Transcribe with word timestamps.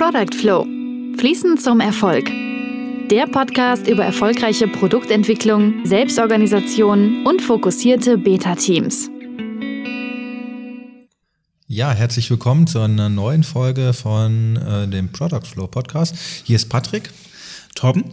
Product 0.00 0.34
Flow. 0.34 0.66
Fließend 1.18 1.60
zum 1.60 1.78
Erfolg. 1.78 2.30
Der 3.10 3.26
Podcast 3.26 3.86
über 3.86 4.02
erfolgreiche 4.02 4.66
Produktentwicklung, 4.66 5.84
Selbstorganisation 5.84 7.26
und 7.26 7.42
fokussierte 7.42 8.16
Beta-Teams. 8.16 9.10
Ja, 11.66 11.92
herzlich 11.92 12.30
willkommen 12.30 12.66
zu 12.66 12.78
einer 12.78 13.10
neuen 13.10 13.44
Folge 13.44 13.92
von 13.92 14.56
äh, 14.56 14.88
dem 14.88 15.12
Product 15.12 15.44
Flow 15.44 15.66
Podcast. 15.66 16.16
Hier 16.44 16.56
ist 16.56 16.70
Patrick. 16.70 17.10
Torben. 17.74 18.04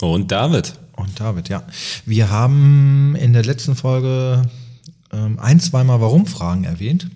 Und 0.00 0.32
David. 0.32 0.78
Und 0.96 1.20
David, 1.20 1.50
ja. 1.50 1.62
Wir 2.06 2.30
haben 2.30 3.14
in 3.16 3.34
der 3.34 3.44
letzten 3.44 3.76
Folge 3.76 4.44
ähm, 5.12 5.38
ein, 5.38 5.60
zweimal 5.60 6.00
Warum-Fragen 6.00 6.64
erwähnt. 6.64 7.10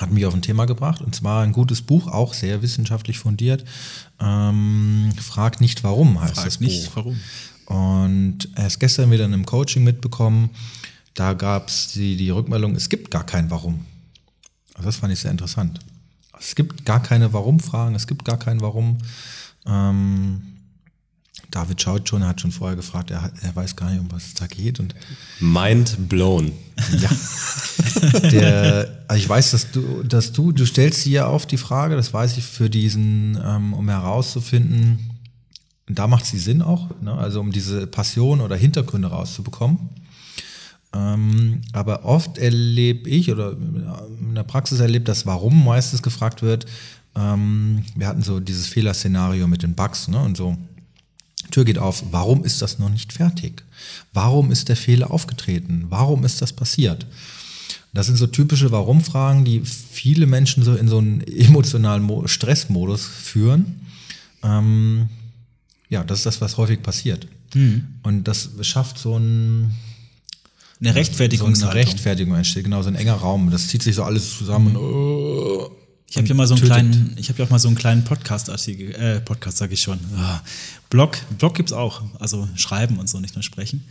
Hat 0.00 0.10
mich 0.10 0.26
auf 0.26 0.34
ein 0.34 0.42
Thema 0.42 0.66
gebracht. 0.66 1.00
Und 1.00 1.14
zwar 1.14 1.42
ein 1.42 1.52
gutes 1.52 1.82
Buch, 1.82 2.06
auch 2.06 2.34
sehr 2.34 2.62
wissenschaftlich 2.62 3.18
fundiert. 3.18 3.64
Ähm, 4.20 5.12
Frag 5.20 5.60
nicht 5.60 5.84
warum 5.84 6.20
heißt 6.20 6.34
Frag 6.34 6.44
das 6.44 6.60
nicht 6.60 6.86
Buch. 6.86 6.96
warum. 6.96 7.20
Und 7.66 8.48
erst 8.56 8.80
gestern 8.80 9.10
wieder 9.10 9.24
in 9.24 9.34
einem 9.34 9.46
Coaching 9.46 9.84
mitbekommen. 9.84 10.50
Da 11.14 11.34
gab 11.34 11.68
es 11.68 11.88
die, 11.88 12.16
die 12.16 12.30
Rückmeldung, 12.30 12.76
es 12.76 12.88
gibt 12.88 13.10
gar 13.10 13.26
kein 13.26 13.50
Warum. 13.50 13.84
Also 14.74 14.86
das 14.86 14.96
fand 14.96 15.12
ich 15.12 15.18
sehr 15.18 15.32
interessant. 15.32 15.80
Es 16.38 16.54
gibt 16.54 16.84
gar 16.84 17.02
keine 17.02 17.32
Warum-Fragen, 17.32 17.96
es 17.96 18.06
gibt 18.06 18.24
gar 18.24 18.38
kein 18.38 18.60
Warum. 18.60 18.98
Ähm, 19.66 20.57
David 21.50 21.80
schaut 21.80 22.08
schon, 22.08 22.22
er 22.22 22.28
hat 22.28 22.40
schon 22.40 22.52
vorher 22.52 22.76
gefragt, 22.76 23.10
er, 23.10 23.30
er 23.42 23.56
weiß 23.56 23.74
gar 23.76 23.90
nicht, 23.90 24.00
um 24.00 24.10
was 24.12 24.26
es 24.26 24.34
da 24.34 24.46
geht. 24.46 24.80
Und 24.80 24.94
Mind 25.40 26.08
blown. 26.08 26.52
ja, 27.00 28.20
der, 28.30 29.04
also 29.08 29.22
ich 29.22 29.28
weiß, 29.28 29.52
dass 29.52 29.70
du, 29.70 30.02
dass 30.02 30.32
du, 30.32 30.52
du 30.52 30.66
stellst 30.66 31.04
dir 31.06 31.12
ja 31.12 31.28
oft 31.28 31.50
die 31.50 31.56
Frage, 31.56 31.96
das 31.96 32.12
weiß 32.12 32.36
ich, 32.36 32.44
für 32.44 32.68
diesen, 32.68 33.38
ähm, 33.42 33.72
um 33.72 33.88
herauszufinden, 33.88 35.18
und 35.88 35.98
da 35.98 36.06
macht 36.06 36.26
sie 36.26 36.38
Sinn 36.38 36.60
auch, 36.60 36.88
ne? 37.00 37.14
also 37.14 37.40
um 37.40 37.50
diese 37.50 37.86
Passion 37.86 38.40
oder 38.40 38.56
Hintergründe 38.56 39.08
rauszubekommen. 39.08 39.78
Ähm, 40.92 41.62
aber 41.72 42.04
oft 42.04 42.38
erlebe 42.38 43.08
ich 43.08 43.30
oder 43.30 43.52
in 43.52 44.34
der 44.34 44.42
Praxis 44.42 44.80
erlebt, 44.80 45.08
dass 45.08 45.26
warum 45.26 45.64
meistens 45.64 46.02
gefragt 46.02 46.42
wird, 46.42 46.66
ähm, 47.14 47.84
wir 47.94 48.06
hatten 48.06 48.22
so 48.22 48.38
dieses 48.40 48.66
Fehlerszenario 48.66 49.48
mit 49.48 49.62
den 49.62 49.74
Bugs 49.74 50.08
ne? 50.08 50.20
und 50.20 50.36
so. 50.36 50.56
Tür 51.48 51.64
geht 51.64 51.78
auf, 51.78 52.04
warum 52.10 52.44
ist 52.44 52.62
das 52.62 52.78
noch 52.78 52.88
nicht 52.90 53.12
fertig? 53.12 53.62
Warum 54.12 54.50
ist 54.50 54.68
der 54.68 54.76
Fehler 54.76 55.10
aufgetreten? 55.10 55.86
Warum 55.88 56.24
ist 56.24 56.40
das 56.42 56.52
passiert? 56.52 57.06
Das 57.92 58.06
sind 58.06 58.16
so 58.16 58.26
typische 58.26 58.70
Warum-Fragen, 58.70 59.44
die 59.44 59.62
viele 59.64 60.26
Menschen 60.26 60.62
so 60.62 60.74
in 60.74 60.88
so 60.88 60.98
einen 60.98 61.22
emotionalen 61.22 62.02
Mo 62.02 62.26
Stressmodus 62.26 63.06
führen. 63.06 63.80
Ähm, 64.42 65.08
ja, 65.88 66.04
das 66.04 66.18
ist 66.18 66.26
das, 66.26 66.40
was 66.40 66.56
häufig 66.58 66.82
passiert. 66.82 67.26
Und 68.02 68.24
das 68.24 68.50
schafft 68.60 68.98
so 68.98 69.16
ein 69.18 69.70
Eine 70.80 70.94
Rechtfertigung. 70.94 71.54
so 71.54 71.64
eine 71.66 71.74
Rechtfertigung 71.74 72.34
entsteht, 72.34 72.64
genau, 72.64 72.82
so 72.82 72.88
ein 72.88 72.94
enger 72.94 73.14
Raum. 73.14 73.50
Das 73.50 73.68
zieht 73.68 73.82
sich 73.82 73.94
so 73.96 74.02
alles 74.04 74.36
zusammen. 74.36 74.76
und, 74.76 75.70
Ich 76.10 76.16
habe 76.16 76.26
ja 76.26 76.34
mal 76.34 76.46
so 76.46 76.54
einen 76.54 76.62
tötet. 76.62 76.76
kleinen, 76.76 77.14
ich 77.16 77.28
habe 77.28 77.38
ja 77.38 77.44
auch 77.44 77.50
mal 77.50 77.58
so 77.58 77.68
einen 77.68 77.76
kleinen 77.76 78.02
Podcast-Artikel, 78.02 78.94
äh, 78.94 79.20
Podcast 79.20 79.58
sage 79.58 79.74
ich 79.74 79.82
schon. 79.82 79.98
Ah, 80.16 80.40
Blog, 80.88 81.18
Blog 81.38 81.54
gibt's 81.54 81.72
auch, 81.72 82.02
also 82.18 82.48
schreiben 82.56 82.98
und 82.98 83.08
so, 83.08 83.20
nicht 83.20 83.34
nur 83.34 83.42
sprechen. 83.42 83.84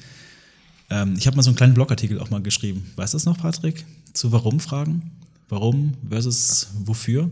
Ähm, 0.90 1.16
ich 1.18 1.28
habe 1.28 1.36
mal 1.36 1.44
so 1.44 1.50
einen 1.50 1.58
kleinen 1.58 1.76
Blogartikel 1.76 2.20
auch 2.20 2.30
mal 2.30 2.42
geschrieben. 2.42 2.92
Weißt 2.96 3.14
du 3.14 3.18
das 3.18 3.26
noch, 3.26 3.38
Patrick? 3.38 3.86
Zu 4.14 4.32
Warum-Fragen? 4.32 5.12
Warum 5.50 5.94
versus 6.10 6.70
wofür? 6.84 7.30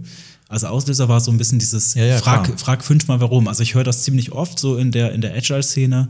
Also 0.48 0.68
Auslöser 0.68 1.10
war 1.10 1.20
so 1.20 1.32
ein 1.32 1.38
bisschen 1.38 1.60
dieses 1.60 1.96
Ja, 1.96 2.06
ja, 2.06 2.18
frag, 2.18 2.60
frag 2.60 2.84
fünfmal 2.84 3.20
warum. 3.20 3.48
Also 3.48 3.64
ich 3.64 3.74
höre 3.74 3.84
das 3.84 4.04
ziemlich 4.04 4.32
oft 4.32 4.60
so 4.60 4.78
in 4.78 4.92
der, 4.92 5.12
in 5.14 5.22
der 5.22 5.34
Agile-Szene. 5.34 6.10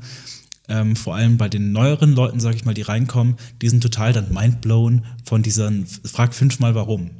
Ähm, 0.68 0.96
vor 0.96 1.16
allem 1.16 1.38
bei 1.38 1.48
den 1.48 1.72
neueren 1.72 2.14
Leuten, 2.14 2.40
sage 2.40 2.56
ich 2.56 2.66
mal, 2.66 2.74
die 2.74 2.82
reinkommen, 2.82 3.36
die 3.62 3.70
sind 3.70 3.82
total 3.82 4.14
dann 4.14 4.34
mindblown 4.34 5.06
von 5.24 5.44
diesen 5.44 5.86
Frag 5.86 6.34
fünfmal 6.34 6.76
warum. 6.76 7.12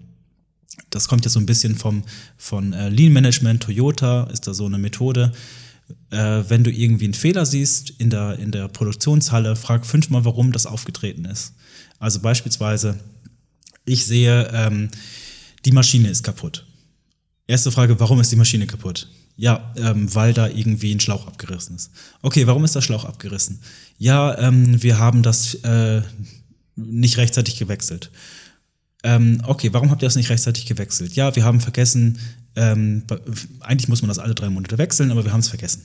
Das 0.90 1.08
kommt 1.08 1.26
ja 1.26 1.30
so 1.30 1.40
ein 1.40 1.46
bisschen 1.46 1.76
vom, 1.76 2.04
von 2.38 2.74
äh, 2.74 2.90
Lean 2.90 3.14
Management, 3.14 3.64
Toyota 3.64 4.26
ist 4.26 4.48
da 4.48 4.54
so 4.54 4.66
eine 4.66 4.78
Methode. 4.78 5.32
Äh, 6.10 6.44
wenn 6.48 6.64
du 6.64 6.72
irgendwie 6.72 7.06
einen 7.06 7.14
Fehler 7.14 7.46
siehst 7.46 7.92
in 7.98 8.10
der, 8.10 8.40
in 8.40 8.52
der 8.52 8.68
Produktionshalle, 8.68 9.56
frag 9.56 9.86
fünfmal, 9.86 10.26
warum 10.26 10.52
das 10.52 10.66
aufgetreten 10.66 11.26
ist. 11.26 11.54
Also 12.00 12.20
beispielsweise, 12.20 13.00
ich 13.86 14.06
sehe, 14.06 14.50
ähm, 14.54 14.90
die 15.66 15.72
Maschine 15.72 16.10
ist 16.10 16.24
kaputt. 16.24 16.66
Erste 17.48 17.72
Frage, 17.72 18.00
warum 18.00 18.20
ist 18.20 18.32
die 18.32 18.36
Maschine 18.36 18.66
kaputt? 18.66 19.08
Ja, 19.38 19.74
ähm, 19.76 20.14
weil 20.16 20.34
da 20.34 20.48
irgendwie 20.48 20.94
ein 20.94 21.00
Schlauch 21.00 21.28
abgerissen 21.28 21.76
ist. 21.76 21.92
Okay, 22.22 22.48
warum 22.48 22.64
ist 22.64 22.76
der 22.76 22.82
Schlauch 22.82 23.06
abgerissen? 23.06 23.60
Ja, 23.98 24.38
ähm, 24.38 24.82
wir 24.82 24.98
haben 24.98 25.24
das 25.24 25.56
äh, 25.56 26.02
nicht 26.76 27.18
rechtzeitig 27.18 27.58
gewechselt. 27.58 28.12
Ähm, 29.06 29.40
okay, 29.46 29.72
warum 29.72 29.92
habt 29.92 30.02
ihr 30.02 30.08
das 30.08 30.16
nicht 30.16 30.32
rechtzeitig 30.32 30.66
gewechselt? 30.66 31.16
Ja, 31.16 31.36
wir 31.36 31.46
haben 31.46 31.62
vergessen, 31.62 32.18
ähm, 32.56 33.04
eigentlich 33.60 33.88
muss 33.88 34.02
man 34.02 34.10
das 34.10 34.18
alle 34.18 34.34
drei 34.34 34.50
Monate 34.50 34.80
wechseln, 34.80 35.12
aber 35.12 35.24
wir 35.24 35.32
haben 35.32 35.42
es 35.42 35.48
vergessen. 35.48 35.84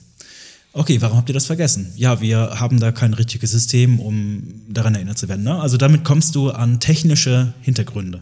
Okay, 0.73 0.99
warum 1.01 1.17
habt 1.17 1.29
ihr 1.29 1.33
das 1.33 1.45
vergessen? 1.45 1.93
Ja, 1.95 2.19
wir 2.19 2.59
haben 2.59 2.79
da 2.79 2.91
kein 2.91 3.13
richtiges 3.13 3.51
System, 3.51 3.99
um 3.99 4.63
daran 4.67 4.95
erinnert 4.95 5.19
zu 5.19 5.29
werden. 5.29 5.43
Ne? 5.43 5.61
Also 5.61 5.77
damit 5.77 6.03
kommst 6.03 6.33
du 6.33 6.49
an 6.49 6.79
technische 6.79 7.53
Hintergründe. 7.61 8.21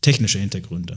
Technische 0.00 0.38
Hintergründe. 0.38 0.96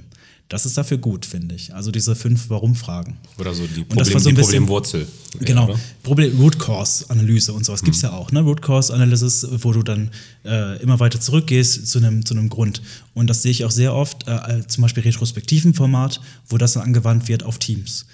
Das 0.51 0.65
ist 0.65 0.77
dafür 0.77 0.97
gut, 0.97 1.25
finde 1.25 1.55
ich. 1.55 1.73
Also 1.73 1.91
diese 1.91 2.13
fünf 2.13 2.49
Warum-Fragen. 2.49 3.15
Oder 3.37 3.53
so 3.53 3.65
die, 3.65 3.83
Und 3.83 3.95
das 3.97 4.09
Problem, 4.09 4.13
war 4.15 4.19
so 4.19 4.29
ein 4.29 4.35
die 4.35 4.41
bisschen- 4.41 4.51
Problemwurzel. 4.65 5.07
Genau. 5.39 5.69
Ja? 5.69 5.75
Problem, 6.03 6.37
Root 6.41 6.59
Cause 6.59 7.05
Analyse 7.07 7.53
und 7.53 7.65
sowas 7.65 7.81
gibt's 7.83 8.01
ja 8.01 8.11
auch, 8.11 8.33
ne? 8.33 8.41
Root 8.41 8.61
Cause 8.61 8.93
Analysis, 8.93 9.47
wo 9.49 9.71
du 9.71 9.81
dann 9.81 10.11
äh, 10.43 10.81
immer 10.81 10.99
weiter 10.99 11.21
zurückgehst 11.21 11.87
zu 11.87 11.99
einem 11.99 12.25
zu 12.25 12.35
Grund. 12.49 12.81
Und 13.13 13.27
das 13.29 13.43
sehe 13.43 13.51
ich 13.51 13.63
auch 13.63 13.71
sehr 13.71 13.93
oft, 13.95 14.27
äh, 14.27 14.67
zum 14.67 14.81
Beispiel 14.81 15.03
retrospektiven 15.03 15.73
Format, 15.73 16.19
wo 16.49 16.57
das 16.57 16.73
dann 16.73 16.83
angewandt 16.83 17.29
wird 17.29 17.43
auf 17.43 17.57
Teams. 17.57 18.05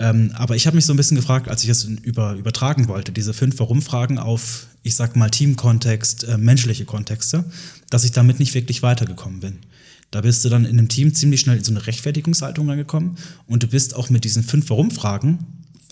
Ähm, 0.00 0.32
aber 0.34 0.56
ich 0.56 0.66
habe 0.66 0.74
mich 0.74 0.84
so 0.84 0.92
ein 0.92 0.96
bisschen 0.96 1.16
gefragt, 1.16 1.48
als 1.48 1.62
ich 1.62 1.68
es 1.70 1.84
über, 1.84 2.32
übertragen 2.32 2.88
wollte, 2.88 3.12
diese 3.12 3.34
fünf 3.34 3.56
Warum-Fragen 3.60 4.18
auf, 4.18 4.66
ich 4.82 4.96
sag 4.96 5.14
mal, 5.14 5.30
Teamkontext, 5.30 6.24
äh, 6.24 6.38
menschliche 6.38 6.86
Kontexte, 6.86 7.44
dass 7.88 8.02
ich 8.02 8.10
damit 8.10 8.40
nicht 8.40 8.52
wirklich 8.54 8.82
weitergekommen 8.82 9.38
bin. 9.38 9.58
Da 10.12 10.20
bist 10.20 10.44
du 10.44 10.50
dann 10.50 10.66
in 10.66 10.78
einem 10.78 10.88
Team 10.88 11.14
ziemlich 11.14 11.40
schnell 11.40 11.56
in 11.56 11.64
so 11.64 11.72
eine 11.72 11.86
Rechtfertigungshaltung 11.86 12.68
reingekommen 12.68 13.16
und 13.46 13.62
du 13.62 13.66
bist 13.66 13.96
auch 13.96 14.10
mit 14.10 14.24
diesen 14.24 14.44
fünf 14.44 14.68
Warum-Fragen, 14.68 15.38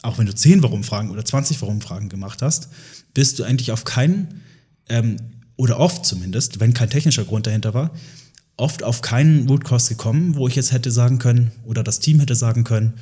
auch 0.02 0.18
wenn 0.18 0.26
du 0.26 0.34
zehn 0.34 0.62
Warum-Fragen 0.62 1.10
oder 1.10 1.24
20 1.24 1.60
Warum-Fragen 1.62 2.10
gemacht 2.10 2.42
hast, 2.42 2.68
bist 3.14 3.38
du 3.38 3.44
eigentlich 3.44 3.72
auf 3.72 3.84
keinen, 3.84 4.42
ähm, 4.90 5.16
oder 5.56 5.80
oft 5.80 6.04
zumindest, 6.04 6.60
wenn 6.60 6.74
kein 6.74 6.90
technischer 6.90 7.24
Grund 7.24 7.46
dahinter 7.46 7.72
war, 7.72 7.92
oft 8.58 8.82
auf 8.82 9.00
keinen 9.00 9.48
Root 9.48 9.64
Cause 9.64 9.94
gekommen, 9.94 10.36
wo 10.36 10.48
ich 10.48 10.54
jetzt 10.54 10.72
hätte 10.72 10.90
sagen 10.90 11.18
können, 11.18 11.50
oder 11.64 11.82
das 11.82 11.98
Team 11.98 12.20
hätte 12.20 12.34
sagen 12.34 12.62
können, 12.62 12.92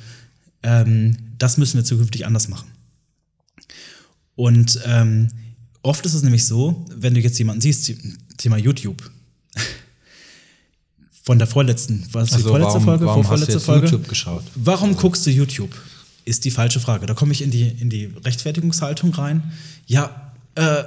ähm, 0.63 1.17
das 1.37 1.57
müssen 1.57 1.75
wir 1.75 1.83
zukünftig 1.83 2.25
anders 2.25 2.47
machen. 2.47 2.69
Und 4.35 4.79
ähm, 4.85 5.27
oft 5.81 6.05
ist 6.05 6.13
es 6.13 6.23
nämlich 6.23 6.45
so, 6.45 6.85
wenn 6.95 7.13
du 7.13 7.19
jetzt 7.19 7.37
jemanden 7.39 7.59
siehst, 7.59 7.91
Thema 8.37 8.55
YouTube, 8.55 9.11
von 11.23 11.37
der 11.37 11.47
vorletzten, 11.47 12.05
was 12.11 12.29
die 12.29 12.35
Also 12.35 12.49
vorletzte 12.49 12.73
warum, 12.73 12.85
Folge, 12.85 13.05
warum 13.05 13.29
hast 13.29 13.47
du 13.47 13.59
Folge? 13.59 13.85
YouTube 13.85 14.07
geschaut? 14.07 14.43
Warum 14.55 14.95
guckst 14.95 15.25
du 15.25 15.31
YouTube? 15.31 15.71
Ist 16.25 16.45
die 16.45 16.51
falsche 16.51 16.79
Frage. 16.79 17.05
Da 17.05 17.13
komme 17.13 17.31
ich 17.31 17.41
in 17.41 17.51
die, 17.51 17.67
in 17.67 17.89
die 17.89 18.05
Rechtfertigungshaltung 18.05 19.13
rein. 19.13 19.51
Ja, 19.87 20.33
äh, 20.55 20.83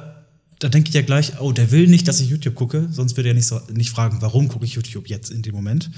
da 0.59 0.69
denke 0.69 0.89
ich 0.89 0.95
ja 0.95 1.03
gleich, 1.03 1.41
oh, 1.41 1.53
der 1.53 1.73
will 1.73 1.89
nicht, 1.89 2.07
dass 2.07 2.21
ich 2.21 2.29
YouTube 2.29 2.55
gucke, 2.55 2.89
sonst 2.91 3.17
würde 3.17 3.31
er 3.31 3.35
nicht, 3.35 3.47
so, 3.47 3.61
nicht 3.73 3.91
fragen, 3.91 4.19
warum 4.21 4.49
gucke 4.49 4.65
ich 4.65 4.75
YouTube 4.75 5.09
jetzt 5.09 5.31
in 5.31 5.43
dem 5.43 5.55
Moment. 5.55 5.91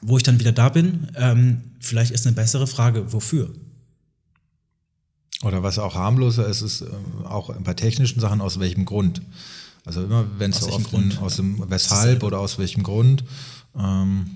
Wo 0.00 0.16
ich 0.16 0.22
dann 0.22 0.40
wieder 0.40 0.52
da 0.52 0.70
bin, 0.70 1.08
ähm, 1.14 1.60
vielleicht 1.78 2.10
ist 2.12 2.26
eine 2.26 2.34
bessere 2.34 2.66
Frage, 2.66 3.12
wofür? 3.12 3.52
Oder 5.42 5.62
was 5.62 5.78
auch 5.78 5.94
harmloser 5.94 6.46
ist, 6.46 6.62
ist 6.62 6.82
ähm, 6.82 7.26
auch 7.26 7.54
bei 7.60 7.74
technischen 7.74 8.20
Sachen, 8.20 8.40
aus 8.40 8.60
welchem 8.60 8.86
Grund. 8.86 9.20
Also 9.84 10.04
immer, 10.04 10.24
wenn 10.38 10.50
es 10.50 10.58
Aus 10.62 10.68
so 10.68 10.74
oft 10.74 10.90
Grund, 10.90 11.18
aus 11.20 11.36
dem 11.36 11.62
Weshalb 11.70 12.22
oder 12.22 12.38
aus 12.38 12.58
welchem 12.58 12.82
Grund. 12.82 13.24
Ähm, 13.78 14.26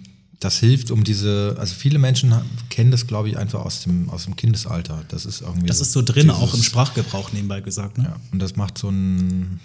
das 0.40 0.58
hilft, 0.58 0.90
um 0.90 1.04
diese, 1.04 1.56
also 1.58 1.74
viele 1.74 1.98
Menschen 1.98 2.34
kennen 2.68 2.90
das, 2.90 3.06
glaube 3.06 3.28
ich, 3.30 3.38
einfach 3.38 3.60
aus 3.64 3.82
dem, 3.82 4.10
aus 4.10 4.24
dem 4.24 4.36
Kindesalter. 4.36 5.02
Das 5.08 5.24
ist 5.26 5.40
irgendwie. 5.40 5.66
Das 5.66 5.80
ist 5.80 5.92
so 5.92 6.02
drin, 6.02 6.28
dieses- 6.28 6.36
auch 6.36 6.52
im 6.54 6.62
Sprachgebrauch 6.62 7.32
nebenbei 7.32 7.60
gesagt. 7.60 7.98
Ne? 7.98 8.04
Ja, 8.04 8.16
und 8.32 8.40
das 8.40 8.56
macht 8.56 8.76
so 8.76 8.88
ein, 8.90 9.60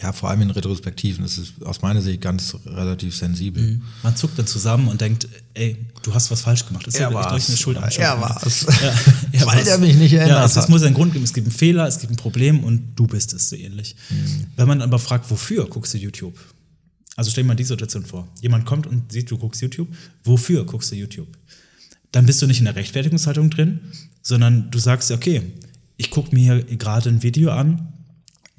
ja, 0.00 0.12
vor 0.12 0.30
allem 0.30 0.42
in 0.42 0.50
Retrospektiven, 0.50 1.24
das 1.24 1.38
ist 1.38 1.54
aus 1.64 1.82
meiner 1.82 2.00
Sicht 2.00 2.20
ganz 2.20 2.56
relativ 2.66 3.16
sensibel. 3.16 3.80
Man 4.04 4.14
zuckt 4.14 4.38
dann 4.38 4.46
zusammen 4.46 4.86
und 4.86 5.00
denkt, 5.00 5.26
ey, 5.54 5.76
du 6.02 6.14
hast 6.14 6.30
was 6.30 6.42
falsch 6.42 6.64
gemacht. 6.66 6.86
Das 6.86 6.94
ist 6.94 7.00
ja 7.00 7.10
durch 7.10 7.48
eine 7.48 7.56
Schuld 7.56 7.78
anschauen. 7.78 8.04
Er 8.04 8.20
war's. 8.20 8.66
Ja, 8.80 8.94
er 9.32 9.46
Weil 9.46 9.56
war's. 9.56 9.64
der 9.64 9.78
mich 9.78 9.96
nicht 9.96 10.12
erinnert 10.12 10.36
Ja, 10.36 10.42
also 10.42 10.60
es 10.60 10.68
muss 10.68 10.84
einen 10.84 10.94
Grund 10.94 11.12
geben. 11.12 11.24
Es 11.24 11.32
gibt 11.32 11.48
einen 11.48 11.56
Fehler, 11.56 11.88
es 11.88 11.98
gibt 11.98 12.12
ein 12.12 12.16
Problem 12.16 12.62
und 12.62 12.94
du 12.94 13.08
bist 13.08 13.32
es 13.32 13.48
so 13.48 13.56
ähnlich. 13.56 13.96
Mhm. 14.08 14.46
Wenn 14.54 14.68
man 14.68 14.82
aber 14.82 15.00
fragt, 15.00 15.28
wofür 15.32 15.66
guckst 15.66 15.94
du 15.94 15.98
YouTube? 15.98 16.38
Also 17.16 17.32
stell 17.32 17.42
dir 17.42 17.48
mal 17.48 17.54
die 17.56 17.64
Situation 17.64 18.04
vor. 18.04 18.28
Jemand 18.40 18.66
kommt 18.66 18.86
und 18.86 19.10
sieht, 19.10 19.28
du 19.28 19.36
guckst 19.36 19.60
YouTube. 19.60 19.88
Wofür 20.22 20.64
guckst 20.64 20.92
du 20.92 20.94
YouTube? 20.94 21.26
Dann 22.12 22.24
bist 22.24 22.40
du 22.40 22.46
nicht 22.46 22.60
in 22.60 22.66
der 22.66 22.76
Rechtfertigungshaltung 22.76 23.50
drin, 23.50 23.80
sondern 24.22 24.70
du 24.70 24.78
sagst, 24.78 25.10
okay, 25.10 25.42
ich 25.96 26.10
gucke 26.10 26.32
mir 26.32 26.54
hier 26.54 26.76
gerade 26.76 27.10
ein 27.10 27.24
Video 27.24 27.50
an, 27.50 27.92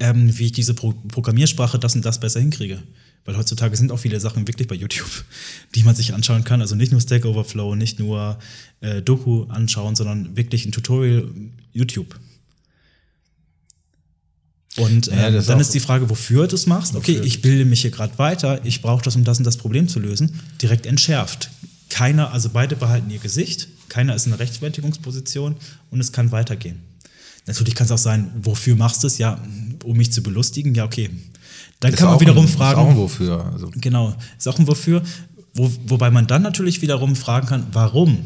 ähm, 0.00 0.36
wie 0.38 0.46
ich 0.46 0.52
diese 0.52 0.74
Pro 0.74 0.92
Programmiersprache 1.08 1.78
das 1.78 1.94
und 1.94 2.04
das 2.04 2.20
besser 2.20 2.40
hinkriege. 2.40 2.82
Weil 3.24 3.36
heutzutage 3.36 3.76
sind 3.76 3.92
auch 3.92 3.98
viele 3.98 4.18
Sachen 4.18 4.48
wirklich 4.48 4.66
bei 4.66 4.74
YouTube, 4.74 5.24
die 5.74 5.82
man 5.82 5.94
sich 5.94 6.14
anschauen 6.14 6.42
kann. 6.42 6.60
Also 6.60 6.74
nicht 6.74 6.90
nur 6.90 7.00
Stack 7.00 7.24
Overflow, 7.24 7.74
nicht 7.74 7.98
nur 7.98 8.38
äh, 8.80 9.02
Doku 9.02 9.44
anschauen, 9.44 9.94
sondern 9.94 10.36
wirklich 10.36 10.64
ein 10.64 10.72
Tutorial 10.72 11.28
YouTube. 11.72 12.18
Und 14.76 15.08
Ja, 15.08 15.28
ähm, 15.28 15.44
dann 15.46 15.60
ist 15.60 15.74
die 15.74 15.80
Frage, 15.80 16.08
wofür 16.08 16.46
du 16.46 16.54
es 16.54 16.66
machst. 16.66 16.94
Okay, 16.94 17.16
Wofür? 17.16 17.26
ich 17.26 17.42
bilde 17.42 17.64
mich 17.64 17.82
hier 17.82 17.90
gerade 17.90 18.16
weiter, 18.18 18.64
ich 18.64 18.80
brauche 18.80 19.02
das, 19.02 19.16
um 19.16 19.24
das 19.24 19.38
und 19.38 19.44
das 19.44 19.56
Problem 19.56 19.88
zu 19.88 19.98
lösen. 19.98 20.40
Direkt 20.62 20.86
entschärft. 20.86 21.50
Keiner, 21.90 22.32
also 22.32 22.50
beide 22.50 22.76
behalten 22.76 23.10
ihr 23.10 23.18
Gesicht, 23.18 23.68
keiner 23.88 24.14
ist 24.14 24.26
in 24.26 24.32
einer 24.32 24.40
Rechtfertigungsposition 24.40 25.56
und 25.90 26.00
es 26.00 26.12
kann 26.12 26.30
weitergehen. 26.30 26.80
Natürlich 27.58 27.74
kann 27.74 27.84
es 27.86 27.90
auch 27.92 27.98
sein, 27.98 28.30
wofür 28.42 28.76
machst 28.76 29.02
du 29.02 29.06
es? 29.06 29.18
Ja, 29.18 29.40
um 29.84 29.96
mich 29.96 30.12
zu 30.12 30.22
belustigen. 30.22 30.74
Ja, 30.74 30.84
okay. 30.84 31.10
Dann 31.80 31.92
Ist 31.92 31.98
kann 31.98 32.08
man 32.08 32.20
wiederum 32.20 32.44
ein, 32.44 32.48
fragen. 32.48 32.80
Ist 32.80 32.86
auch 32.86 32.90
ein 32.90 32.96
Wofür. 32.96 33.50
Also, 33.52 33.70
Genau, 33.74 34.14
ist 34.38 34.48
auch 34.48 34.58
ein 34.58 34.66
Wofür. 34.68 35.02
Wo, 35.54 35.70
wobei 35.86 36.10
man 36.10 36.26
dann 36.26 36.42
natürlich 36.42 36.80
wiederum 36.82 37.16
fragen 37.16 37.46
kann, 37.48 37.66
warum 37.72 38.18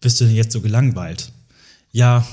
bist 0.00 0.20
du 0.20 0.24
denn 0.26 0.34
jetzt 0.34 0.52
so 0.52 0.60
gelangweilt? 0.60 1.32
Ja, 1.92 2.26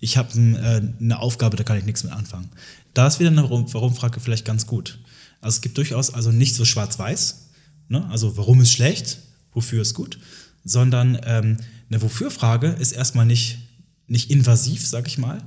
ich 0.00 0.16
habe 0.16 0.30
äh, 0.38 0.80
eine 1.02 1.18
Aufgabe, 1.18 1.56
da 1.56 1.64
kann 1.64 1.76
ich 1.76 1.84
nichts 1.84 2.04
mit 2.04 2.12
anfangen. 2.12 2.48
Da 2.94 3.06
ist 3.06 3.18
wieder 3.20 3.30
eine 3.30 3.42
Warum- 3.42 3.72
Warum-Frage 3.72 4.20
vielleicht 4.20 4.44
ganz 4.44 4.66
gut. 4.66 4.98
Also 5.40 5.56
es 5.56 5.60
gibt 5.60 5.76
durchaus 5.76 6.12
also 6.14 6.32
nicht 6.32 6.54
so 6.54 6.64
schwarz-weiß, 6.64 7.48
ne? 7.88 8.08
also 8.10 8.36
warum 8.36 8.60
ist 8.60 8.72
schlecht, 8.72 9.18
wofür 9.52 9.82
ist 9.82 9.94
gut, 9.94 10.18
sondern 10.64 11.18
ähm, 11.24 11.58
eine 11.90 12.00
Wofür-Frage 12.02 12.68
ist 12.68 12.92
erstmal 12.92 13.26
nicht, 13.26 13.58
nicht 14.08 14.30
invasiv, 14.30 14.86
sag 14.86 15.06
ich 15.06 15.18
mal, 15.18 15.42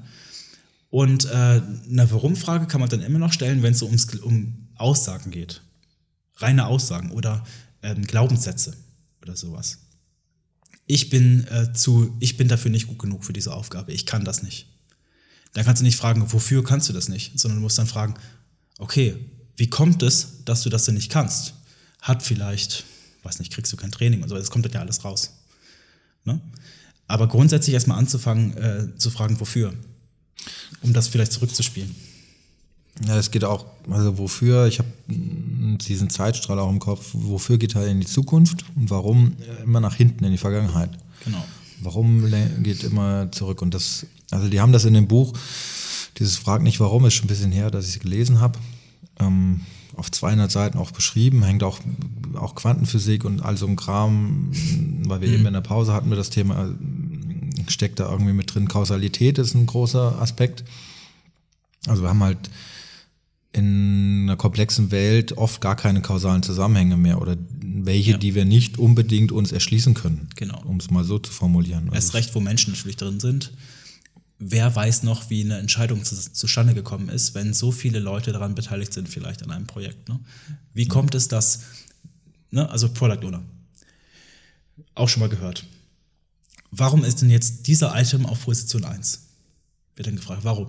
und 0.92 1.26
äh, 1.26 1.30
eine 1.30 2.12
Warum-Frage 2.12 2.68
kann 2.68 2.82
man 2.82 2.90
dann 2.90 3.02
immer 3.02 3.18
noch 3.18 3.32
stellen, 3.32 3.64
wenn 3.64 3.72
es 3.72 3.80
so 3.80 3.86
ums, 3.86 4.14
um 4.16 4.68
Aussagen 4.76 5.32
geht. 5.32 5.62
Reine 6.36 6.68
Aussagen 6.68 7.12
oder 7.12 7.46
ähm, 7.82 8.06
Glaubenssätze 8.06 8.76
oder 9.22 9.38
sowas. 9.38 9.80
Ich 10.88 11.10
bin, 11.10 11.48
äh, 11.48 11.72
zu, 11.74 12.16
ich 12.20 12.36
bin 12.36 12.50
dafür 12.50 12.72
nicht 12.72 12.88
gut 12.88 13.00
genug 13.00 13.24
für 13.24 13.32
diese 13.32 13.54
Aufgabe. 13.54 13.94
Ich 13.94 14.06
kann 14.06 14.26
das 14.26 14.44
nicht. 14.44 14.68
Dann 15.54 15.64
kannst 15.64 15.82
du 15.82 15.86
nicht 15.86 15.96
fragen, 15.96 16.32
wofür 16.34 16.62
kannst 16.62 16.90
du 16.90 16.94
das 16.94 17.08
nicht, 17.08 17.40
sondern 17.40 17.60
du 17.60 17.62
musst 17.62 17.78
dann 17.78 17.88
fragen, 17.88 18.16
okay, 18.78 19.16
wie 19.56 19.70
kommt 19.70 20.04
es, 20.04 20.44
dass 20.44 20.62
du 20.64 20.70
das 20.70 20.84
denn 20.86 20.96
nicht 20.96 21.12
kannst? 21.12 21.54
Hat 22.02 22.22
vielleicht, 22.22 22.84
weiß 23.24 23.40
nicht, 23.40 23.54
kriegst 23.54 23.72
du 23.72 23.78
kein 23.78 23.92
Training 23.92 24.24
und 24.24 24.30
so, 24.30 24.36
das 24.36 24.52
kommt 24.52 24.66
dann 24.66 24.74
ja 24.74 24.82
alles 24.82 25.06
raus. 25.06 25.32
Ne? 26.26 26.42
Aber 27.12 27.28
grundsätzlich 27.28 27.74
erstmal 27.74 27.98
anzufangen, 27.98 28.56
äh, 28.58 28.98
zu 28.98 29.10
fragen, 29.10 29.40
wofür 29.40 29.74
um 30.82 30.94
das 30.94 31.08
vielleicht 31.08 31.32
zurückzuspielen. 31.34 31.94
ja, 33.08 33.18
es 33.18 33.32
geht 33.32 33.44
auch, 33.44 33.66
also 33.90 34.18
wofür, 34.18 34.68
ich 34.68 34.80
habe 34.80 34.90
diesen 35.08 36.10
Zeitstrahl 36.10 36.60
auch 36.60 36.70
im 36.70 36.80
Kopf, 36.80 37.10
wofür 37.14 37.58
geht 37.58 37.76
er 37.76 37.88
in 37.88 38.00
die 38.00 38.08
Zukunft 38.08 38.66
und 38.76 38.90
warum 38.90 39.36
immer 39.64 39.80
nach 39.80 39.96
hinten 39.96 40.24
in 40.24 40.32
die 40.32 40.38
Vergangenheit. 40.38 40.90
Genau. 41.24 41.44
Warum 41.82 42.32
geht 42.64 42.84
immer 42.84 43.32
zurück? 43.32 43.62
Und 43.62 43.74
das, 43.74 44.06
also 44.30 44.48
die 44.50 44.62
haben 44.62 44.72
das 44.72 44.86
in 44.86 44.94
dem 44.94 45.08
Buch, 45.08 45.34
dieses 46.18 46.38
Frag 46.38 46.62
nicht 46.62 46.80
warum, 46.80 47.06
ist 47.06 47.16
schon 47.16 47.26
ein 47.26 47.28
bisschen 47.28 47.52
her, 47.52 47.72
dass 47.72 47.88
ich 47.88 47.96
es 47.96 48.00
gelesen 48.00 48.40
habe, 48.40 48.60
ähm, 49.20 49.62
auf 49.96 50.12
200 50.12 50.52
Seiten 50.52 50.78
auch 50.78 50.92
beschrieben, 50.92 51.44
hängt 51.44 51.64
auch, 51.64 51.80
auch 52.36 52.56
Quantenphysik 52.56 53.26
und 53.26 53.42
all 53.42 53.58
so 53.58 53.68
ein 53.68 53.76
Kram, 53.76 54.52
weil 55.06 55.22
wir 55.22 55.30
eben 55.30 55.46
in 55.46 55.54
der 55.54 55.62
Pause 55.62 55.94
hatten 55.94 56.10
wir 56.10 56.18
das 56.18 56.30
Thema, 56.30 56.70
steckt 57.70 58.00
da 58.00 58.10
irgendwie 58.12 58.34
mit 58.34 58.54
drin. 58.54 58.68
Kausalität 58.68 59.38
ist 59.38 59.54
ein 59.54 59.66
großer 59.66 60.22
Aspekt. 60.22 60.64
Also 61.88 62.04
wir 62.04 62.10
haben 62.10 62.24
halt 62.24 62.50
in 63.54 64.24
einer 64.24 64.38
komplexen 64.38 64.92
Welt 64.92 65.34
oft 65.38 65.60
gar 65.60 65.76
keine 65.76 66.02
kausalen 66.02 66.42
Zusammenhänge 66.44 66.96
mehr 66.96 67.22
oder 67.22 67.36
welche, 67.62 68.12
Ja. 68.12 68.18
die 68.18 68.34
wir 68.36 68.46
nicht 68.46 68.78
unbedingt 68.78 69.32
uns 69.32 69.52
erschließen 69.52 69.94
können. 69.94 70.30
Genau. 70.36 70.62
Um 70.64 70.78
es 70.78 70.90
mal 70.90 71.04
so 71.04 71.20
zu 71.20 71.32
formulieren. 71.34 71.86
Erst 71.88 71.96
Also 71.96 72.18
recht, 72.18 72.36
wo 72.36 72.40
Menschen 72.40 72.72
natürlich 72.74 72.96
drin 72.98 73.20
sind. 73.20 73.52
Wer 74.40 74.74
weiß 74.76 75.04
noch, 75.04 75.30
wie 75.30 75.44
eine 75.44 75.58
Entscheidung 75.58 76.04
zu, 76.04 76.16
zustande 76.16 76.74
gekommen 76.74 77.10
ist, 77.10 77.36
wenn 77.36 77.54
so 77.54 77.72
viele 77.72 78.00
Leute 78.00 78.32
daran 78.32 78.56
beteiligt 78.56 78.94
sind, 78.94 79.10
vielleicht 79.10 79.44
an 79.44 79.52
einem 79.52 79.68
Projekt. 79.68 80.08
Ne? 80.10 80.20
Wie 80.74 80.88
kommt 80.88 81.14
es, 81.14 81.28
dass, 81.28 81.62
ne, 82.52 82.68
also 82.70 82.90
Product 82.90 83.24
Owner, 83.26 83.44
auch 84.96 85.10
schon 85.10 85.20
mal 85.20 85.30
gehört. 85.30 85.66
Warum 86.72 87.04
ist 87.04 87.22
denn 87.22 87.30
jetzt 87.30 87.68
dieser 87.68 88.00
Item 88.00 88.26
auf 88.26 88.46
Position 88.46 88.86
1? 88.86 89.22
Wird 89.96 90.08
dann 90.08 90.16
gefragt, 90.16 90.42
warum? 90.44 90.68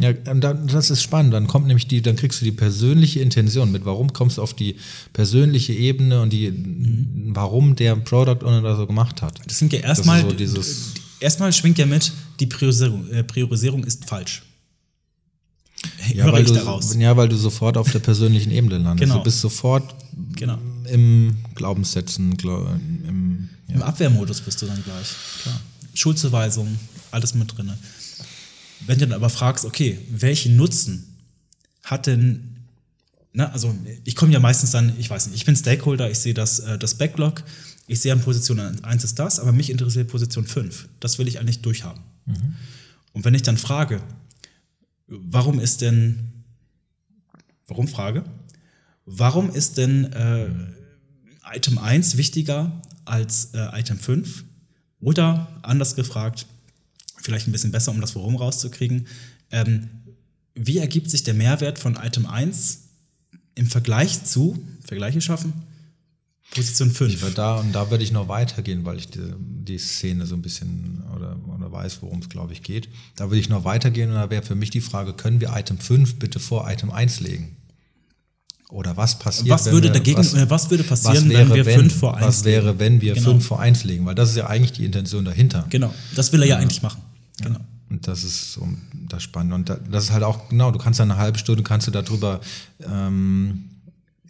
Ja, 0.00 0.12
dann, 0.12 0.40
das 0.68 0.90
ist 0.90 1.02
spannend. 1.02 1.34
Dann 1.34 1.46
kommt 1.48 1.66
nämlich 1.66 1.88
die, 1.88 2.02
dann 2.02 2.14
kriegst 2.16 2.40
du 2.40 2.44
die 2.44 2.52
persönliche 2.52 3.20
Intention 3.20 3.72
mit. 3.72 3.84
Warum 3.84 4.12
kommst 4.12 4.38
du 4.38 4.42
auf 4.42 4.54
die 4.54 4.76
persönliche 5.12 5.72
Ebene 5.72 6.20
und 6.22 6.32
die, 6.32 6.52
warum 7.34 7.74
der 7.74 7.96
Product 7.96 8.44
Owner 8.44 8.62
das 8.62 8.78
so 8.78 8.86
gemacht 8.86 9.22
hat? 9.22 9.40
Das 9.46 9.58
klingt 9.58 9.72
ja 9.72 9.80
erstmal, 9.80 10.22
so 10.22 10.32
dieses- 10.32 10.94
erstmal 11.18 11.52
schwingt 11.52 11.78
ja 11.78 11.86
mit, 11.86 12.12
die 12.38 12.46
Priorisierung, 12.46 13.08
äh, 13.10 13.24
Priorisierung 13.24 13.82
ist 13.84 14.04
falsch. 14.04 14.42
Ja, 16.12 16.32
weil 16.32 16.44
du, 16.44 16.54
ja, 16.98 17.16
weil 17.16 17.28
du 17.28 17.36
sofort 17.36 17.76
auf 17.76 17.90
der 17.92 18.00
persönlichen 18.00 18.50
Ebene 18.50 18.78
landest. 18.78 19.00
Genau. 19.00 19.18
Du 19.18 19.24
bist 19.24 19.40
sofort 19.40 19.94
Genau. 20.34 20.58
im 20.90 21.36
Glaubenssätzen, 21.54 22.36
glau- 22.36 22.66
im, 23.68 23.74
Im 23.74 23.80
ja. 23.80 23.86
Abwehrmodus 23.86 24.40
bist 24.40 24.60
du 24.62 24.66
dann 24.66 24.82
gleich. 24.82 25.08
Klar. 25.42 25.60
Schuldzuweisung, 25.94 26.78
alles 27.10 27.34
mit 27.34 27.56
drin. 27.56 27.72
Wenn 28.86 28.98
du 28.98 29.06
dann 29.06 29.16
aber 29.16 29.30
fragst, 29.30 29.64
okay, 29.64 29.98
welchen 30.10 30.56
Nutzen 30.56 31.16
hat 31.84 32.06
denn, 32.06 32.56
ne, 33.32 33.50
also 33.52 33.74
ich 34.04 34.14
komme 34.14 34.32
ja 34.32 34.40
meistens 34.40 34.70
dann, 34.70 34.92
ich 34.98 35.10
weiß 35.10 35.26
nicht, 35.26 35.36
ich 35.36 35.44
bin 35.44 35.56
Stakeholder, 35.56 36.10
ich 36.10 36.18
sehe 36.18 36.34
das, 36.34 36.60
äh, 36.60 36.78
das 36.78 36.94
Backlog, 36.94 37.42
ich 37.86 38.00
sehe 38.00 38.12
an 38.12 38.20
Position 38.20 38.60
1 38.60 39.04
ist 39.04 39.18
das, 39.18 39.40
aber 39.40 39.52
mich 39.52 39.70
interessiert 39.70 40.08
Position 40.08 40.46
5. 40.46 40.88
Das 41.00 41.18
will 41.18 41.26
ich 41.26 41.38
eigentlich 41.38 41.62
durchhaben. 41.62 42.02
Und 43.12 43.24
wenn 43.24 43.34
ich 43.34 43.42
dann 43.42 43.56
frage, 43.56 44.02
warum 45.06 45.58
ist 45.58 45.80
denn, 45.80 46.44
warum 47.66 47.88
frage? 47.88 48.24
Warum 49.06 49.50
ist 49.50 49.78
denn 49.78 50.12
äh, 50.12 50.50
Item 51.54 51.78
1 51.78 52.18
wichtiger 52.18 52.82
als 53.08 53.54
äh, 53.54 53.80
Item 53.80 53.98
5? 53.98 54.44
Oder 55.00 55.46
anders 55.62 55.94
gefragt, 55.94 56.46
vielleicht 57.16 57.46
ein 57.46 57.52
bisschen 57.52 57.72
besser, 57.72 57.92
um 57.92 58.00
das 58.00 58.14
Warum 58.14 58.36
rauszukriegen, 58.36 59.06
ähm, 59.50 59.88
wie 60.54 60.78
ergibt 60.78 61.10
sich 61.10 61.22
der 61.22 61.34
Mehrwert 61.34 61.78
von 61.78 61.96
Item 61.96 62.26
1 62.26 62.88
im 63.54 63.66
Vergleich 63.66 64.24
zu, 64.24 64.58
Vergleiche 64.84 65.20
schaffen, 65.20 65.52
Position 66.50 66.90
5? 66.90 67.14
Ich 67.22 67.34
da 67.34 67.56
und 67.56 67.72
da 67.72 67.90
würde 67.90 68.02
ich 68.02 68.12
noch 68.12 68.28
weitergehen, 68.28 68.84
weil 68.84 68.98
ich 68.98 69.08
die, 69.08 69.32
die 69.38 69.78
Szene 69.78 70.26
so 70.26 70.34
ein 70.34 70.42
bisschen 70.42 71.04
oder, 71.14 71.36
oder 71.54 71.70
weiß, 71.70 72.02
worum 72.02 72.20
es, 72.20 72.28
glaube 72.28 72.52
ich, 72.52 72.62
geht. 72.62 72.88
Da 73.16 73.26
würde 73.26 73.38
ich 73.38 73.48
noch 73.48 73.64
weitergehen 73.64 74.10
und 74.10 74.16
da 74.16 74.30
wäre 74.30 74.42
für 74.42 74.54
mich 74.54 74.70
die 74.70 74.80
Frage, 74.80 75.12
können 75.12 75.40
wir 75.40 75.54
Item 75.54 75.78
5 75.78 76.18
bitte 76.18 76.40
vor 76.40 76.68
Item 76.70 76.90
1 76.90 77.20
legen? 77.20 77.57
Oder 78.70 78.96
was 78.96 79.18
passiert, 79.18 79.48
was 79.48 79.64
wenn 79.66 79.72
würde 79.72 79.88
wir, 79.88 79.92
dagegen, 79.94 80.18
was, 80.18 80.34
äh, 80.34 80.50
was 80.50 80.68
würde 80.70 80.84
passieren, 80.84 81.16
was 81.16 81.28
wäre, 81.28 81.48
wenn 81.48 81.54
wir 81.56 81.66
wenn, 81.66 81.80
5 81.80 81.94
vor 81.98 82.16
1 82.16 82.26
Was 82.26 82.44
wäre, 82.44 82.78
wenn 82.78 83.00
wir 83.00 83.14
Genau. 83.14 83.30
5 83.30 83.46
vor 83.46 83.60
1 83.60 83.84
legen? 83.84 84.04
Weil 84.04 84.14
das 84.14 84.30
ist 84.30 84.36
ja 84.36 84.46
eigentlich 84.46 84.72
die 84.72 84.84
Intention 84.84 85.24
dahinter. 85.24 85.64
Genau, 85.70 85.92
das 86.14 86.32
will 86.32 86.42
er 86.42 86.48
ja, 86.48 86.56
eigentlich 86.58 86.82
machen. 86.82 87.00
Genau. 87.42 87.60
Und 87.88 88.06
das 88.06 88.24
ist 88.24 88.52
so 88.52 88.68
das 89.08 89.22
Spannende. 89.22 89.54
Und 89.54 89.70
da, 89.70 89.78
das 89.90 90.04
ist 90.04 90.12
halt 90.12 90.22
auch, 90.22 90.50
genau, 90.50 90.70
du 90.70 90.78
kannst 90.78 91.00
dann 91.00 91.10
eine 91.10 91.18
halbe 91.18 91.38
Stunde, 91.38 91.62
kannst 91.62 91.86
du 91.86 91.90
darüber 91.90 92.40
ähm, 92.86 93.64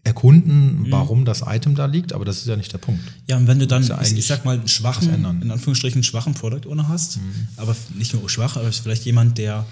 erkunden, 0.05 0.83
Mhm. 0.83 0.93
warum 0.93 1.25
das 1.25 1.43
Item 1.45 1.75
da 1.75 1.87
liegt, 1.87 2.13
aber 2.13 2.25
das 2.25 2.39
ist 2.39 2.47
ja 2.47 2.55
nicht 2.57 2.73
der 2.73 2.79
Punkt. 2.79 3.03
Ja, 3.27 3.37
und 3.37 3.47
wenn 3.49 3.59
du 3.59 3.67
dann, 3.67 3.83
ja 3.85 4.01
ich, 4.01 4.25
sag 4.27 4.45
mal, 4.45 4.59
einen 4.59 4.69
schwachen. 4.69 5.09
Mhm. 5.21 5.43
in 5.43 5.51
Anführungsstrichen 5.51 6.03
schwachen 6.05 6.35
Product 6.35 6.69
Owner 6.71 6.87
hast, 6.89 7.19
aber 7.57 7.75
nicht 7.97 8.15
nur 8.15 8.31
schwach, 8.31 8.57
aber 8.57 8.71
vielleicht 8.71 9.05
jemand, 9.05 9.37
der 9.39 9.67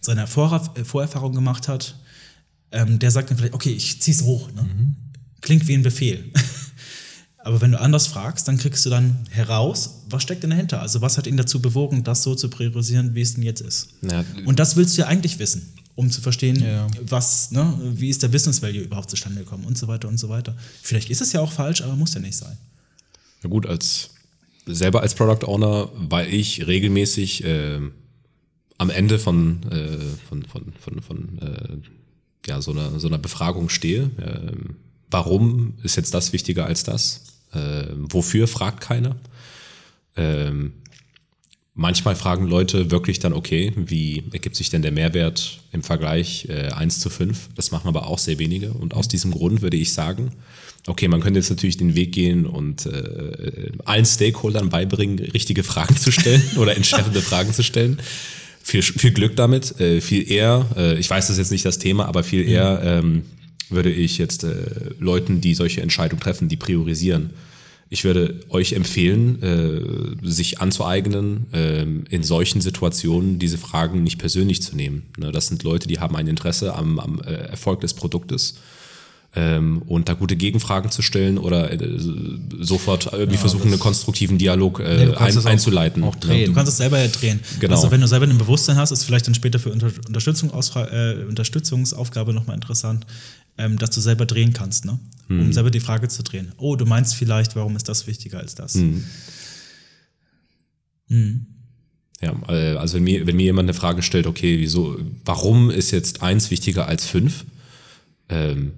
seine 0.00 0.26
Vor 0.28 0.70
Vorerfahrung 0.84 1.34
gemacht 1.34 1.66
hat, 1.66 1.96
ähm, 2.72 2.98
der 2.98 3.10
sagt 3.10 3.30
dann 3.30 3.36
vielleicht, 3.38 3.54
okay, 3.54 3.70
ich 3.70 4.00
zieh's 4.02 4.22
hoch. 4.22 4.50
Ne? 4.52 4.62
Mhm. 4.62 4.96
Klingt 5.40 5.66
wie 5.68 5.74
ein 5.74 5.82
Befehl. 5.82 6.30
aber 7.38 7.60
wenn 7.60 7.72
du 7.72 7.80
anders 7.80 8.06
fragst, 8.06 8.48
dann 8.48 8.58
kriegst 8.58 8.84
du 8.84 8.90
dann 8.90 9.24
heraus, 9.30 10.02
was 10.10 10.22
steckt 10.22 10.42
denn 10.42 10.50
dahinter? 10.50 10.82
Also 10.82 11.00
was 11.00 11.16
hat 11.16 11.26
ihn 11.26 11.36
dazu 11.36 11.60
bewogen, 11.62 12.04
das 12.04 12.22
so 12.22 12.34
zu 12.34 12.50
priorisieren, 12.50 13.14
wie 13.14 13.22
es 13.22 13.34
denn 13.34 13.42
jetzt 13.42 13.60
ist? 13.60 13.88
Ja, 14.02 14.24
Und 14.44 14.58
das 14.58 14.76
willst 14.76 14.96
du 14.96 15.02
ja 15.02 15.08
eigentlich 15.08 15.38
wissen, 15.38 15.72
um 15.94 16.10
zu 16.10 16.20
verstehen, 16.20 16.62
Ja. 16.62 16.86
was, 17.02 17.50
ne, 17.50 17.74
wie 17.94 18.08
ist 18.08 18.22
der 18.22 18.28
Business 18.28 18.60
Value 18.62 18.82
überhaupt 18.82 19.10
zustande 19.10 19.40
gekommen 19.40 19.64
und 19.64 19.78
so 19.78 19.88
weiter 19.88 20.08
und 20.08 20.18
so 20.18 20.28
weiter. 20.28 20.56
Vielleicht 20.82 21.10
ist 21.10 21.20
es 21.20 21.32
ja 21.32 21.40
auch 21.40 21.52
falsch, 21.52 21.80
aber 21.82 21.96
muss 21.96 22.14
ja 22.14 22.20
nicht 22.20 22.36
sein. 22.36 22.56
Ja 23.42 23.48
gut, 23.48 23.66
als 23.66 24.10
selber 24.66 25.00
als 25.00 25.14
Product 25.14 25.46
Owner 25.46 25.88
war 25.94 26.26
ich 26.26 26.66
regelmäßig 26.66 27.44
äh, 27.44 27.80
am 28.76 28.90
Ende 28.90 29.18
von, 29.18 29.62
äh, 29.70 29.98
von, 30.28 30.44
von, 30.44 30.72
von, 30.78 31.02
von 31.02 31.38
äh, 31.38 31.78
ja, 32.48 32.60
so, 32.60 32.72
einer, 32.72 32.98
so 32.98 33.08
einer 33.08 33.18
Befragung 33.18 33.68
stehe. 33.68 34.10
Ähm, 34.20 34.76
warum 35.10 35.74
ist 35.82 35.96
jetzt 35.96 36.14
das 36.14 36.32
wichtiger 36.32 36.66
als 36.66 36.82
das? 36.82 37.24
Ähm, 37.54 38.06
wofür 38.10 38.48
fragt 38.48 38.80
keiner? 38.80 39.16
Ähm, 40.16 40.72
manchmal 41.74 42.16
fragen 42.16 42.46
Leute 42.46 42.90
wirklich 42.90 43.20
dann, 43.20 43.32
okay, 43.32 43.72
wie 43.76 44.24
ergibt 44.32 44.56
sich 44.56 44.70
denn 44.70 44.82
der 44.82 44.92
Mehrwert 44.92 45.60
im 45.72 45.82
Vergleich 45.82 46.46
äh, 46.48 46.72
1 46.72 47.00
zu 47.00 47.10
5? 47.10 47.50
Das 47.54 47.70
machen 47.70 47.88
aber 47.88 48.06
auch 48.06 48.18
sehr 48.18 48.38
wenige. 48.38 48.72
Und 48.72 48.94
aus 48.94 49.08
diesem 49.08 49.30
Grund 49.30 49.62
würde 49.62 49.76
ich 49.76 49.92
sagen, 49.92 50.32
okay, 50.86 51.08
man 51.08 51.20
könnte 51.20 51.38
jetzt 51.38 51.50
natürlich 51.50 51.76
den 51.76 51.94
Weg 51.94 52.12
gehen 52.12 52.46
und 52.46 52.86
äh, 52.86 53.70
allen 53.84 54.06
Stakeholdern 54.06 54.70
beibringen, 54.70 55.18
richtige 55.18 55.62
Fragen 55.62 55.96
zu 55.96 56.10
stellen 56.10 56.42
oder 56.56 56.76
entschärfende 56.76 57.20
Fragen 57.20 57.52
zu 57.52 57.62
stellen. 57.62 58.00
Viel, 58.68 58.82
viel 58.82 59.12
Glück 59.12 59.34
damit. 59.34 59.80
Äh, 59.80 60.02
viel 60.02 60.30
eher, 60.30 60.66
äh, 60.76 60.98
ich 60.98 61.08
weiß, 61.08 61.28
das 61.28 61.36
ist 61.36 61.38
jetzt 61.38 61.52
nicht 61.52 61.64
das 61.64 61.78
Thema, 61.78 62.04
aber 62.04 62.22
viel 62.22 62.46
eher 62.46 62.82
ähm, 62.84 63.22
würde 63.70 63.90
ich 63.90 64.18
jetzt 64.18 64.44
äh, 64.44 64.56
Leuten, 64.98 65.40
die 65.40 65.54
solche 65.54 65.80
Entscheidungen 65.80 66.20
treffen, 66.20 66.50
die 66.50 66.56
priorisieren. 66.56 67.30
Ich 67.88 68.04
würde 68.04 68.40
euch 68.50 68.74
empfehlen, 68.74 69.42
äh, 69.42 70.28
sich 70.28 70.60
anzueignen, 70.60 71.46
äh, 71.54 71.86
in 72.10 72.22
solchen 72.22 72.60
Situationen 72.60 73.38
diese 73.38 73.56
Fragen 73.56 74.02
nicht 74.02 74.18
persönlich 74.18 74.60
zu 74.60 74.76
nehmen. 74.76 75.06
Ne, 75.16 75.32
das 75.32 75.46
sind 75.46 75.62
Leute, 75.62 75.88
die 75.88 75.98
haben 75.98 76.14
ein 76.14 76.26
Interesse 76.26 76.74
am, 76.74 76.98
am 76.98 77.22
äh, 77.22 77.32
Erfolg 77.32 77.80
des 77.80 77.94
Produktes 77.94 78.58
ähm, 79.40 79.82
und 79.86 80.08
da 80.08 80.14
gute 80.14 80.34
Gegenfragen 80.34 80.90
zu 80.90 81.00
stellen 81.00 81.38
oder 81.38 81.70
äh, 81.70 81.78
sofort 82.60 83.06
irgendwie 83.12 83.34
Ja, 83.34 83.40
versuchen, 83.40 83.68
einen 83.68 83.78
konstruktiven 83.78 84.36
Dialog 84.36 84.80
äh, 84.80 84.82
Nee, 85.06 85.14
ein, 85.14 85.36
auch- 85.38 85.44
einzuleiten. 85.44 86.02
auch 86.02 86.14
ne? 86.16 86.20
drehen. 86.20 86.46
Du 86.46 86.54
kannst 86.54 86.72
es 86.72 86.78
selber 86.78 86.98
ja 86.98 87.06
drehen. 87.06 87.38
Genau. 87.60 87.76
Also 87.76 87.92
wenn 87.92 88.00
du 88.00 88.08
selber 88.08 88.26
ein 88.26 88.36
Bewusstsein 88.36 88.76
hast, 88.76 88.90
ist 88.90 89.04
vielleicht 89.04 89.28
dann 89.28 89.36
später 89.36 89.60
für 89.60 89.70
Unter 89.70 89.92
Unterstützung 90.08 90.50
äh, 90.50 91.24
Unterstützungsaufgabe 91.28 92.32
nochmal 92.34 92.56
interessant, 92.56 93.06
ähm, 93.58 93.78
dass 93.78 93.90
du 93.90 94.00
selber 94.00 94.26
drehen 94.26 94.52
kannst, 94.54 94.84
ne? 94.84 94.98
Hm. 95.28 95.40
um 95.40 95.52
selber 95.52 95.70
die 95.70 95.80
Frage 95.80 96.08
zu 96.08 96.24
drehen. 96.24 96.50
Oh, 96.56 96.74
du 96.74 96.84
meinst 96.84 97.14
vielleicht, 97.14 97.54
warum 97.54 97.76
ist 97.76 97.88
das 97.88 98.08
wichtiger 98.08 98.38
als 98.38 98.56
das? 98.56 98.74
Hm. 98.74 99.04
Ja, 102.20 102.34
äh, 102.48 102.76
also 102.76 102.96
wenn 102.96 103.04
mir, 103.04 103.26
wenn 103.26 103.36
mir 103.36 103.44
jemand 103.44 103.66
eine 103.66 103.74
Frage 103.74 104.02
stellt, 104.02 104.26
okay, 104.26 104.58
wieso, 104.58 104.98
warum 105.24 105.70
ist 105.70 105.90
jetzt 105.92 106.22
eins 106.22 106.50
wichtiger 106.50 106.86
als 106.88 107.06
fünf? 107.06 107.44
Ähm, 108.28 108.72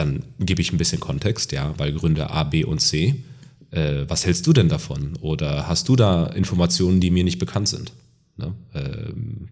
dann 0.00 0.22
gebe 0.38 0.62
ich 0.62 0.72
ein 0.72 0.78
bisschen 0.78 1.00
Kontext, 1.00 1.52
ja, 1.52 1.74
weil 1.78 1.92
Gründe 1.92 2.30
A, 2.30 2.44
B 2.44 2.64
und 2.64 2.80
C. 2.80 3.22
Äh, 3.70 4.04
was 4.08 4.26
hältst 4.26 4.46
du 4.46 4.52
denn 4.52 4.68
davon? 4.68 5.16
Oder 5.20 5.68
hast 5.68 5.88
du 5.88 5.96
da 5.96 6.26
Informationen, 6.26 7.00
die 7.00 7.10
mir 7.10 7.22
nicht 7.22 7.38
bekannt 7.38 7.68
sind? 7.68 7.92
Ne? 8.36 8.52
Ähm, 8.74 9.48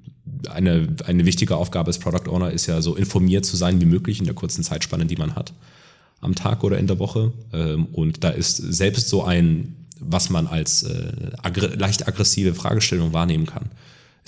eine, 0.48 0.88
eine 1.06 1.26
wichtige 1.26 1.56
Aufgabe 1.56 1.88
als 1.88 1.98
Product 1.98 2.28
Owner 2.30 2.50
ist 2.50 2.66
ja 2.66 2.80
so 2.82 2.96
informiert 2.96 3.44
zu 3.44 3.56
sein 3.56 3.80
wie 3.80 3.86
möglich 3.86 4.18
in 4.18 4.24
der 4.24 4.34
kurzen 4.34 4.64
Zeitspanne, 4.64 5.06
die 5.06 5.16
man 5.16 5.34
hat 5.34 5.52
am 6.20 6.34
Tag 6.34 6.64
oder 6.64 6.78
in 6.78 6.86
der 6.86 6.98
Woche. 6.98 7.32
Ähm, 7.52 7.86
und 7.92 8.24
da 8.24 8.30
ist 8.30 8.56
selbst 8.56 9.08
so 9.08 9.24
ein, 9.24 9.76
was 10.00 10.30
man 10.30 10.46
als 10.46 10.82
äh, 10.82 11.12
aggr 11.42 11.76
leicht 11.76 12.08
aggressive 12.08 12.54
Fragestellung 12.54 13.12
wahrnehmen 13.12 13.46
kann, 13.46 13.70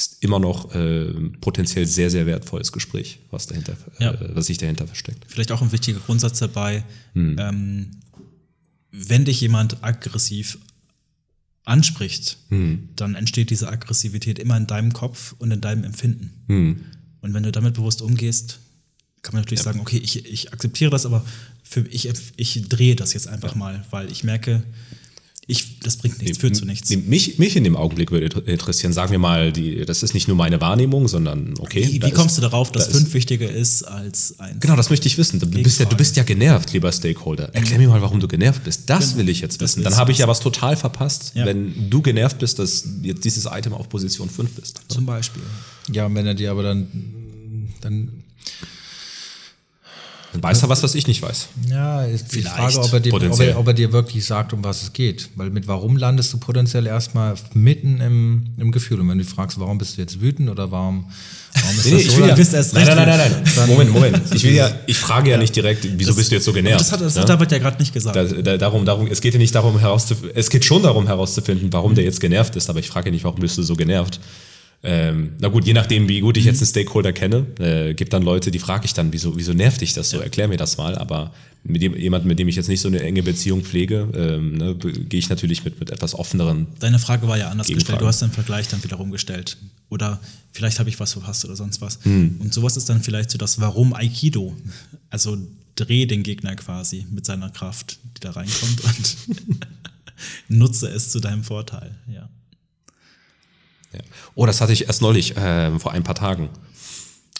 ist 0.01 0.23
immer 0.25 0.39
noch 0.39 0.75
äh, 0.75 1.13
potenziell 1.41 1.87
sehr, 1.87 2.11
sehr 2.11 2.25
wertvolles 2.27 2.73
Gespräch, 2.73 3.19
was 3.31 3.47
dahinter, 3.47 3.77
Ja. 3.99 4.13
äh, 4.13 4.35
was 4.35 4.47
sich 4.47 4.59
dahinter 4.59 4.87
versteckt. 4.87 5.25
Vielleicht 5.29 5.53
auch 5.53 5.61
ein 5.63 5.73
wichtiger 5.73 6.01
Grundsatz 6.01 6.39
dabei, 6.39 6.85
Hm. 7.15 7.37
ähm, 7.39 7.91
wenn 8.93 9.25
dich 9.25 9.41
jemand 9.41 9.85
aggressiv 9.85 10.59
anspricht, 11.65 12.39
Hm. 12.49 12.89
dann 12.97 13.15
entsteht 13.15 13.51
diese 13.51 13.69
Aggressivität 13.69 14.39
immer 14.39 14.57
in 14.57 14.67
deinem 14.67 14.93
Kopf 14.93 15.35
und 15.39 15.51
in 15.51 15.61
deinem 15.61 15.85
Empfinden. 15.85 16.33
Hm. 16.49 16.81
Und 17.21 17.35
wenn 17.35 17.43
du 17.43 17.53
damit 17.53 17.75
bewusst 17.75 18.01
umgehst, 18.03 18.59
kann 19.23 19.35
man 19.35 19.43
natürlich 19.43 19.61
sagen, 19.63 19.81
okay, 19.81 19.99
ich, 19.99 20.25
ich 20.25 20.53
akzeptiere 20.53 20.91
das, 20.91 21.05
aber 21.05 21.25
für, 21.63 21.87
ich, 21.89 22.09
ich 22.37 22.69
drehe 22.69 22.97
das 22.97 23.13
jetzt 23.13 23.29
einfach 23.29 23.55
mal, 23.55 23.85
weil 23.91 24.11
ich 24.11 24.25
merke, 24.25 24.63
ich, 25.51 25.81
das 25.81 25.97
bringt 25.97 26.23
nichts, 26.23 26.39
führt 26.39 26.55
zu 26.55 26.65
nichts. 26.65 26.89
Mich, 26.91 27.39
mich 27.39 27.57
in 27.57 27.65
dem 27.65 27.77
Augenblick 27.77 28.11
würde 28.13 28.41
interessieren, 28.43 28.93
sagen 28.93 29.11
wir 29.11 29.19
mal, 29.19 29.53
die, 29.53 29.85
das 29.85 30.03
ist 30.03 30.15
nicht 30.15 30.29
nur 30.29 30.37
meine 30.37 30.61
Wahrnehmung, 30.61 31.09
sondern 31.09 31.55
okay. 31.59 31.87
Wie, 31.87 32.01
wie 32.03 32.07
ist- 32.07 32.15
kommst 32.15 32.37
du 32.39 32.41
darauf, 32.43 32.71
dass 32.73 32.85
da 32.85 32.91
ist- 32.93 32.97
fünf 32.99 33.15
wichtiger 33.15 33.51
ist 33.51 33.83
als 33.83 34.39
eins? 34.39 34.61
Genau, 34.61 34.77
das 34.77 34.91
möchte 34.91 35.09
ich 35.09 35.19
wissen. 35.19 35.41
Du 35.41 35.47
bist, 35.49 35.81
ja, 35.81 35.87
du 35.87 35.97
bist 35.97 36.17
ja 36.17 36.23
genervt, 36.23 36.73
lieber 36.73 36.93
Stakeholder. 36.93 37.55
Erklär 37.55 37.79
mir 37.79 37.89
mal, 37.89 38.01
warum 38.01 38.21
du 38.21 38.29
genervt 38.29 38.63
bist. 38.65 38.89
Das 38.89 39.09
Genau. 39.11 39.19
will 39.19 39.29
ich 39.29 39.41
jetzt 39.41 39.61
wissen. 39.61 39.83
Dann 39.83 39.97
habe 39.97 40.13
ich 40.13 40.19
ja 40.19 40.29
was 40.29 40.41
total 40.41 40.77
verpasst, 40.77 41.33
Ja. 41.35 41.45
wenn 41.47 41.91
du 41.91 42.01
genervt 42.01 42.39
bist, 42.39 42.59
dass 42.61 42.85
jetzt 43.03 43.25
dieses 43.25 43.47
Item 43.47 43.73
auf 43.73 43.89
Position 43.89 44.31
5 44.31 44.51
bist. 44.53 44.81
Zum 44.89 45.05
Beispiel. 45.05 45.43
Ja, 45.93 46.07
und 46.07 46.15
wenn 46.15 46.27
er 46.27 46.35
dir 46.35 46.53
aber 46.53 46.63
dann, 46.63 46.87
dann 47.81 48.11
Dann 50.33 50.43
weiß 50.45 50.63
er 50.63 50.69
was, 50.69 50.83
was 50.85 50.95
ich 50.95 51.09
nicht 51.09 51.23
weiß. 51.23 51.49
Ja, 51.69 52.05
ist 52.05 52.29
die 52.33 52.43
Vielleicht. 52.43 52.55
Frage, 52.55 52.79
ob 52.81 52.93
er, 52.93 53.01
dir, 53.01 53.13
ob, 53.15 53.41
er, 53.41 53.59
ob 53.59 53.67
er 53.67 53.75
dir 53.75 53.93
wirklich 53.93 54.25
sagt, 54.25 54.53
um 54.53 54.63
was 54.63 54.83
es 54.85 54.93
geht. 54.93 55.29
Weil 55.35 55.51
mit 55.51 55.67
warum 55.67 55.97
landest 55.97 56.33
du 56.33 56.39
potenziell 56.39 56.87
erstmal 56.87 57.35
mitten 57.53 58.01
im, 58.01 58.47
im 58.57 58.71
Gefühl. 58.71 59.01
Und 59.01 59.09
wenn 59.09 59.19
du 59.19 59.25
fragst, 59.25 59.59
warum 59.59 59.79
bist 59.79 59.97
du 59.97 60.03
jetzt 60.03 60.21
wütend 60.21 60.49
oder 60.49 60.71
warum, 60.71 61.07
warum 61.55 61.77
ist 61.79 61.85
Nee, 61.87 61.91
das 61.93 62.01
ich 62.03 62.11
so? 62.11 62.17
will 62.19 62.23
ja, 62.23 62.29
dann- 62.29 62.37
bist 62.39 62.55
erst 62.55 62.75
nein, 62.75 62.85
recht 62.87 62.97
nein, 62.97 63.09
nein, 63.09 63.19
nein, 63.33 63.43
nein. 63.57 63.69
Moment, 63.69 63.93
Moment. 63.93 64.23
Ich 64.35 64.45
will 64.45 64.55
ja, 64.55 64.71
ich 64.87 64.97
frage 64.99 65.31
ja 65.31 65.37
nicht 65.37 65.57
direkt, 65.57 65.85
wieso 65.97 66.11
Das- 66.11 66.17
bist 66.17 66.31
du 66.31 66.37
jetzt 66.37 66.45
so 66.45 66.53
genervt? 66.53 66.81
das 66.81 66.93
hat, 66.93 67.01
das 67.01 67.17
hat 67.17 67.23
ne? 67.25 67.35
David 67.35 67.51
ja 67.51 67.59
gerade 67.59 67.79
nicht 67.79 67.93
gesagt. 67.93 68.15
da, 68.15 68.23
da, 68.25 68.57
darum, 68.57 68.85
darum, 68.85 69.09
es 69.09 69.21
geht 69.21 69.33
ja 69.35 69.39
nicht 69.41 69.55
darum 69.55 69.81
herauszufinden, 69.81 70.31
es 70.37 70.49
geht 70.49 70.65
schon 70.65 70.83
darum 70.85 71.09
herauszufinden, 71.09 71.73
warum 71.73 71.97
der 71.97 72.05
jetzt 72.05 72.21
genervt 72.21 72.55
ist, 72.55 72.71
aber 72.71 72.79
ich 72.79 72.89
frage 72.89 73.07
ja 73.09 73.13
nicht, 73.13 73.25
warum 73.25 73.41
bist 73.41 73.59
du 73.59 73.63
so 73.65 73.75
genervt. 73.75 74.21
Ähm, 74.83 75.33
na 75.39 75.49
gut, 75.49 75.67
je 75.67 75.75
nachdem, 75.75 76.09
wie 76.09 76.21
gut 76.21 76.39
ich 76.39 76.47
jetzt 76.47 76.61
einen 76.61 76.69
Stakeholder 76.69 77.13
kenne, 77.13 77.47
äh, 77.59 77.93
gibt 77.93 78.13
dann 78.13 78.23
Leute, 78.23 78.51
die 78.51 78.59
frage 78.59 78.87
ich 78.87 78.95
dann, 78.95 79.13
wieso, 79.13 79.37
wieso 79.37 79.53
nervt 79.53 79.81
dich 79.83 79.93
das 79.93 80.09
so? 80.09 80.21
Erklär 80.21 80.49
mir 80.49 80.57
das 80.57 80.79
mal. 80.79 80.97
Aber 80.97 81.33
mit 81.65 81.83
dem, 81.83 81.95
jemand, 81.95 82.25
mit 82.25 82.39
dem 82.39 82.49
ich 82.49 82.57
jetzt 82.57 82.69
nicht 82.69 82.81
so 82.81 82.89
eine 82.89 83.01
enge 83.03 83.23
Beziehung 83.23 83.63
pflege, 83.63 84.09
ähm, 84.15 84.57
ne, 84.57 84.75
gehe 84.77 85.19
ich 85.19 85.29
natürlich 85.29 85.65
mit, 85.65 85.79
mit 85.81 85.91
etwas 85.91 86.15
offeneren. 86.15 86.67
Deine 86.79 86.99
Frage 86.99 87.29
war 87.29 87.37
ja 87.37 87.51
anders 87.51 87.67
gestellt. 87.67 88.01
Du 88.01 88.07
hast 88.07 88.23
den 88.23 88.31
Vergleich 88.31 88.69
dann 88.69 88.83
wiederum 88.83 89.11
gestellt. 89.11 89.59
Oder 89.91 90.19
vielleicht 90.53 90.79
habe 90.79 90.89
ich 90.89 90.99
was 90.99 91.13
verpasst 91.13 91.45
oder 91.45 91.57
sonst 91.57 91.83
was. 91.83 91.99
Hm. 92.05 92.37
Und 92.41 92.55
sowas 92.55 92.79
ist 92.79 92.89
dann 92.89 93.03
vielleicht 93.03 93.31
so 93.31 93.37
das 93.37 93.61
Warum 93.61 93.93
Aikido. 93.93 94.57
Also 95.11 95.37
dreh 95.75 96.07
den 96.07 96.23
Gegner 96.23 96.57
quasi 96.57 97.07
mit 97.11 97.27
seiner 97.27 97.51
Kraft, 97.51 97.99
die 98.17 98.21
da 98.21 98.31
reinkommt 98.31 98.83
und 98.83 99.17
nutze 100.49 100.89
es 100.89 101.11
zu 101.11 101.21
deinem 101.21 101.45
Vorteil. 101.45 101.95
Ja. 102.13 102.29
Ja. 103.93 104.01
Oh, 104.35 104.47
das 104.47 104.61
hatte 104.61 104.73
ich 104.73 104.87
erst 104.87 105.03
neulich, 105.03 105.37
äh, 105.37 105.79
vor 105.79 105.93
ein 105.93 106.05
paar 106.05 106.15
Tagen. 106.15 106.49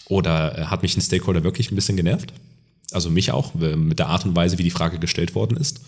Oder 0.05 0.57
äh, 0.57 0.65
hat 0.65 0.81
mich 0.81 0.97
ein 0.97 1.01
Stakeholder 1.01 1.43
wirklich 1.43 1.71
ein 1.71 1.75
bisschen 1.75 1.97
genervt? 1.97 2.33
Also 2.91 3.09
mich 3.09 3.31
auch, 3.31 3.53
mit 3.53 3.99
der 3.99 4.07
Art 4.07 4.25
und 4.25 4.35
Weise, 4.35 4.57
wie 4.57 4.63
die 4.63 4.71
Frage 4.71 4.99
gestellt 4.99 5.33
worden 5.33 5.55
ist. 5.55 5.79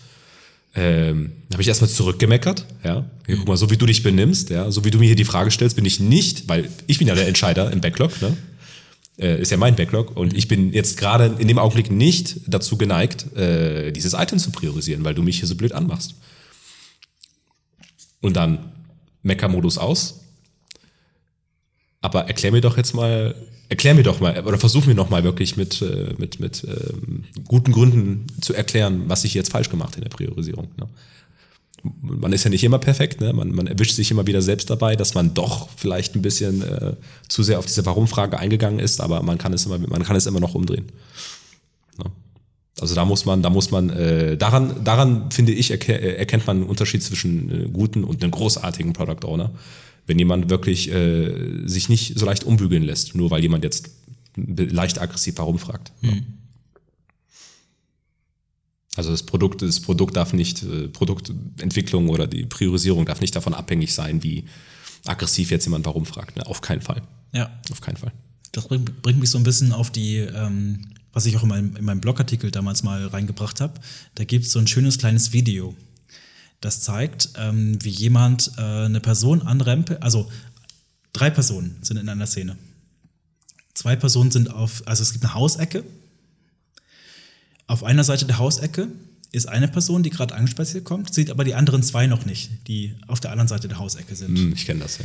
Ähm, 0.74 1.32
habe 1.52 1.62
ich 1.62 1.68
erstmal 1.68 1.90
zurückgemeckert, 1.90 2.66
ja. 2.82 3.04
Hier, 3.26 3.36
guck 3.36 3.46
mal, 3.46 3.56
so 3.56 3.70
wie 3.70 3.76
du 3.76 3.86
dich 3.86 4.02
benimmst, 4.02 4.50
ja, 4.50 4.70
so 4.70 4.84
wie 4.84 4.90
du 4.90 4.98
mir 4.98 5.06
hier 5.06 5.14
die 5.14 5.24
Frage 5.24 5.50
stellst, 5.50 5.76
bin 5.76 5.84
ich 5.84 6.00
nicht, 6.00 6.48
weil 6.48 6.68
ich 6.88 6.98
bin 6.98 7.06
ja 7.06 7.14
der 7.14 7.28
Entscheider 7.28 7.70
im 7.70 7.80
Backlog, 7.80 8.20
ne? 8.20 8.36
Äh, 9.16 9.40
ist 9.40 9.52
ja 9.52 9.56
mein 9.56 9.76
Backlog 9.76 10.16
und 10.16 10.34
ich 10.36 10.48
bin 10.48 10.72
jetzt 10.72 10.96
gerade 10.96 11.36
in 11.38 11.46
dem 11.46 11.58
Augenblick 11.58 11.92
nicht 11.92 12.40
dazu 12.48 12.76
geneigt, 12.76 13.36
äh, 13.36 13.92
dieses 13.92 14.14
Item 14.14 14.40
zu 14.40 14.50
priorisieren, 14.50 15.04
weil 15.04 15.14
du 15.14 15.22
mich 15.22 15.38
hier 15.38 15.46
so 15.46 15.54
blöd 15.54 15.72
anmachst. 15.72 16.14
Und 18.20 18.34
dann 18.34 18.72
Mecker-Modus 19.22 19.78
aus. 19.78 20.23
Aber 22.04 22.26
erklär 22.26 22.52
mir 22.52 22.60
doch 22.60 22.76
jetzt 22.76 22.94
mal, 22.94 23.34
erklär 23.70 23.94
mir 23.94 24.02
doch 24.02 24.20
mal, 24.20 24.38
oder 24.44 24.58
versuch 24.58 24.84
mir 24.84 24.94
noch 24.94 25.08
mal 25.08 25.24
wirklich 25.24 25.56
mit, 25.56 25.80
äh, 25.80 26.12
mit, 26.18 26.38
mit 26.38 26.62
ähm, 26.64 27.24
guten 27.48 27.72
Gründen 27.72 28.26
zu 28.42 28.52
erklären, 28.52 29.04
was 29.06 29.24
ich 29.24 29.32
jetzt 29.32 29.50
falsch 29.50 29.70
gemacht 29.70 29.96
in 29.96 30.02
der 30.02 30.10
Priorisierung. 30.10 30.68
Ne? 30.76 30.86
Man 32.02 32.34
ist 32.34 32.44
ja 32.44 32.50
nicht 32.50 32.62
immer 32.62 32.78
perfekt, 32.78 33.22
ne? 33.22 33.32
man, 33.32 33.52
man 33.52 33.66
erwischt 33.66 33.94
sich 33.94 34.10
immer 34.10 34.26
wieder 34.26 34.42
selbst 34.42 34.68
dabei, 34.68 34.96
dass 34.96 35.14
man 35.14 35.32
doch 35.32 35.70
vielleicht 35.78 36.14
ein 36.14 36.20
bisschen 36.20 36.60
äh, 36.60 36.92
zu 37.30 37.42
sehr 37.42 37.58
auf 37.58 37.64
diese 37.64 37.86
Warum-Frage 37.86 38.38
eingegangen 38.38 38.80
ist, 38.80 39.00
aber 39.00 39.22
man 39.22 39.38
kann 39.38 39.54
es 39.54 39.64
immer, 39.64 39.78
man 39.78 40.02
kann 40.02 40.14
es 40.14 40.26
immer 40.26 40.40
noch 40.40 40.54
umdrehen. 40.54 40.92
Ne? 41.96 42.04
Also 42.82 42.94
da 42.94 43.06
muss 43.06 43.24
man, 43.24 43.42
da 43.42 43.48
muss 43.48 43.70
man, 43.70 43.88
äh, 43.88 44.36
daran, 44.36 44.84
daran 44.84 45.30
finde 45.30 45.52
ich, 45.52 45.70
erke 45.70 45.94
äh, 45.94 46.16
erkennt 46.16 46.46
man 46.46 46.58
einen 46.58 46.66
Unterschied 46.66 47.02
zwischen 47.02 47.50
äh, 47.50 47.68
guten 47.70 48.04
und 48.04 48.22
einem 48.22 48.30
großartigen 48.30 48.92
Product 48.92 49.26
Owner. 49.26 49.52
Wenn 50.06 50.18
jemand 50.18 50.50
wirklich 50.50 50.90
äh, 50.90 51.66
sich 51.66 51.88
nicht 51.88 52.18
so 52.18 52.26
leicht 52.26 52.44
umbügeln 52.44 52.82
lässt, 52.82 53.14
nur 53.14 53.30
weil 53.30 53.42
jemand 53.42 53.64
jetzt 53.64 53.90
leicht 54.36 55.00
aggressiv 55.00 55.38
warum 55.38 55.58
fragt. 55.58 55.92
Ne? 56.02 56.24
Also 58.96 59.10
das 59.10 59.24
Produkt, 59.24 59.62
das 59.62 59.80
Produkt 59.80 60.16
darf 60.16 60.32
nicht, 60.32 60.62
äh, 60.62 60.88
Produktentwicklung 60.88 62.08
oder 62.08 62.26
die 62.26 62.44
Priorisierung 62.44 63.06
darf 63.06 63.20
nicht 63.20 63.34
davon 63.34 63.54
abhängig 63.54 63.92
sein, 63.92 64.22
wie 64.22 64.44
aggressiv 65.04 65.50
jetzt 65.50 65.64
jemand 65.64 65.86
warum 65.86 66.06
fragt. 66.06 66.36
Ne? 66.36 66.46
Auf 66.46 66.60
keinen 66.60 66.80
Fall. 66.80 67.02
Ja. 67.32 67.50
Auf 67.70 67.80
keinen 67.80 67.96
Fall. 67.96 68.12
Das 68.52 68.68
bringt, 68.68 69.02
bringt 69.02 69.18
mich 69.18 69.30
so 69.30 69.38
ein 69.38 69.44
bisschen 69.44 69.72
auf 69.72 69.90
die, 69.90 70.18
ähm, 70.18 70.86
was 71.12 71.26
ich 71.26 71.36
auch 71.36 71.42
in 71.42 71.48
meinem, 71.48 71.76
in 71.76 71.84
meinem 71.84 72.00
Blogartikel 72.00 72.50
damals 72.50 72.82
mal 72.82 73.06
reingebracht 73.06 73.60
habe. 73.60 73.80
Da 74.14 74.24
gibt 74.24 74.46
es 74.46 74.52
so 74.52 74.60
ein 74.60 74.66
schönes 74.66 74.98
kleines 74.98 75.32
Video. 75.32 75.74
Das 76.64 76.80
zeigt, 76.80 77.28
ähm, 77.36 77.76
wie 77.84 77.90
jemand 77.90 78.52
äh, 78.56 78.62
eine 78.62 79.00
Person 79.00 79.42
anrempelt, 79.42 80.02
also 80.02 80.30
drei 81.12 81.28
Personen 81.28 81.76
sind 81.82 81.98
in 81.98 82.08
einer 82.08 82.26
Szene. 82.26 82.56
Zwei 83.74 83.96
Personen 83.96 84.30
sind 84.30 84.50
auf, 84.50 84.82
also 84.86 85.02
es 85.02 85.12
gibt 85.12 85.26
eine 85.26 85.34
Hausecke. 85.34 85.84
Auf 87.66 87.84
einer 87.84 88.02
Seite 88.02 88.24
der 88.24 88.38
Hausecke 88.38 88.88
ist 89.30 89.46
eine 89.46 89.68
Person, 89.68 90.02
die 90.02 90.08
gerade 90.08 90.34
angespaziert 90.34 90.84
kommt, 90.84 91.12
sieht 91.12 91.30
aber 91.30 91.44
die 91.44 91.54
anderen 91.54 91.82
zwei 91.82 92.06
noch 92.06 92.24
nicht, 92.24 92.50
die 92.66 92.94
auf 93.08 93.20
der 93.20 93.32
anderen 93.32 93.48
Seite 93.48 93.68
der 93.68 93.78
Hausecke 93.78 94.16
sind. 94.16 94.34
Hm, 94.34 94.54
ich 94.54 94.64
kenne 94.64 94.80
das, 94.80 94.96
ja. 94.96 95.04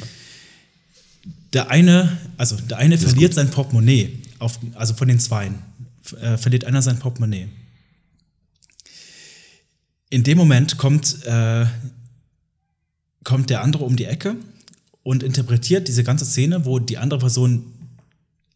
Der 1.52 1.70
eine, 1.70 2.18
also 2.38 2.56
der 2.56 2.78
eine 2.78 2.98
verliert 2.98 3.34
sein 3.34 3.50
Portemonnaie, 3.50 4.18
auf, 4.38 4.60
also 4.76 4.94
von 4.94 5.10
den 5.10 5.20
Zweien, 5.20 5.56
äh, 6.22 6.38
verliert 6.38 6.64
einer 6.64 6.82
sein 6.82 7.00
Portemonnaie. 7.00 7.50
In 10.10 10.24
dem 10.24 10.38
Moment 10.38 10.78
kommt, 10.78 11.24
äh, 11.26 11.66
kommt 13.24 13.50
der 13.50 13.62
andere 13.62 13.84
um 13.84 13.96
die 13.96 14.06
Ecke 14.06 14.36
und 15.04 15.24
interpretiert 15.24 15.88
diese 15.88 16.04
ganze 16.04 16.26
Szene, 16.26 16.66
wo 16.66 16.80
die 16.80 16.98
andere 16.98 17.20
Person 17.20 17.74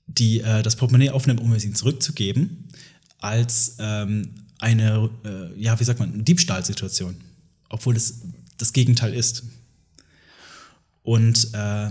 die 0.07 0.41
äh, 0.41 0.61
das 0.61 0.75
Portemonnaie 0.75 1.11
aufnimmt, 1.11 1.39
um 1.39 1.53
es 1.53 1.63
ihm 1.63 1.75
zurückzugeben, 1.75 2.69
als 3.19 3.77
ähm, 3.79 4.29
eine, 4.59 5.09
äh, 5.23 5.61
ja, 5.61 5.79
wie 5.79 5.83
sagt 5.83 5.99
man, 5.99 6.25
Diebstahlsituation, 6.25 7.15
obwohl 7.69 7.95
es 7.95 8.21
das 8.57 8.73
Gegenteil 8.73 9.13
ist. 9.13 9.43
Und 11.03 11.49
äh, 11.53 11.89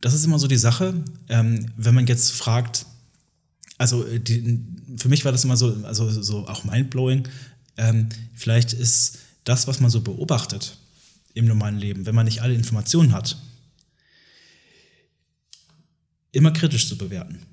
das 0.00 0.14
ist 0.14 0.24
immer 0.24 0.38
so 0.38 0.46
die 0.46 0.56
Sache, 0.56 0.94
ähm, 1.28 1.66
wenn 1.76 1.94
man 1.94 2.06
jetzt 2.06 2.32
fragt, 2.32 2.86
also 3.78 4.04
die, 4.04 4.60
für 4.96 5.08
mich 5.08 5.24
war 5.24 5.32
das 5.32 5.44
immer 5.44 5.56
so, 5.56 5.74
also 5.84 6.10
so 6.10 6.46
auch 6.46 6.64
mindblowing. 6.64 7.28
Ähm, 7.78 8.08
vielleicht 8.34 8.74
ist 8.74 9.18
das, 9.44 9.66
was 9.66 9.80
man 9.80 9.90
so 9.90 10.02
beobachtet 10.02 10.76
im 11.32 11.46
normalen 11.46 11.78
Leben, 11.78 12.04
wenn 12.04 12.14
man 12.14 12.26
nicht 12.26 12.42
alle 12.42 12.54
Informationen 12.54 13.12
hat, 13.12 13.40
immer 16.32 16.50
kritisch 16.50 16.88
zu 16.88 16.98
bewerten. 16.98 17.46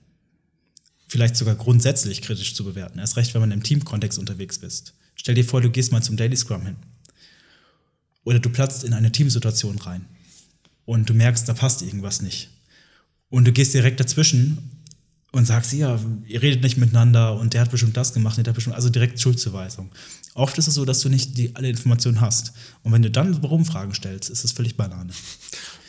Vielleicht 1.08 1.36
sogar 1.38 1.56
grundsätzlich 1.56 2.22
kritisch 2.22 2.56
zu 2.56 2.66
bewerten. 2.66 3.00
Erst 3.00 3.16
recht, 3.16 3.34
wenn 3.34 3.42
man 3.42 3.52
im 3.52 3.64
Teamkontext 3.64 4.20
unterwegs 4.20 4.60
bist. 4.60 4.94
Stell 5.16 5.36
dir 5.36 5.46
vor, 5.46 5.62
du 5.62 5.70
gehst 5.70 5.92
mal 5.92 6.02
zum 6.02 6.18
Daily 6.18 6.36
Scrum 6.36 6.66
hin. 6.66 6.76
Oder 8.24 8.40
du 8.40 8.50
platzt 8.50 8.84
in 8.84 8.94
eine 8.94 9.12
Teamsituation 9.12 9.78
rein. 9.78 10.06
Und 10.86 11.10
du 11.10 11.14
merkst, 11.14 11.48
da 11.48 11.54
passt 11.54 11.84
irgendwas 11.84 12.22
nicht. 12.22 12.50
Und 13.30 13.46
du 13.46 13.52
gehst 13.52 13.74
direkt 13.74 14.00
dazwischen 14.00 14.58
und 15.36 15.46
sagst, 15.46 15.74
ja, 15.74 16.00
ihr 16.28 16.42
redet 16.42 16.64
nicht 16.64 16.78
miteinander 16.78 17.38
und 17.38 17.54
der 17.54 17.62
hat 17.62 17.72
bestimmt 17.72 17.98
das 17.98 18.14
gemacht, 18.14 18.38
der 18.38 18.46
hat 18.46 18.56
bestimmt, 18.56 18.76
also 18.76 18.90
direkt 18.90 19.20
Schuldzuweisung. 19.20 19.90
Oft 20.34 20.58
ist 20.58 20.68
es 20.68 20.74
so, 20.76 20.86
dass 20.86 21.00
du 21.00 21.10
nicht 21.10 21.38
die, 21.38 21.56
alle 21.56 21.70
Informationen 21.70 22.20
hast. 22.22 22.54
Und 22.84 22.92
wenn 22.92 23.02
du 23.02 23.10
dann 23.10 23.42
Warum-Fragen 23.44 23.94
stellst, 23.94 24.30
ist 24.30 24.44
es 24.44 24.52
völlig 24.52 24.76
Banane. 24.76 25.12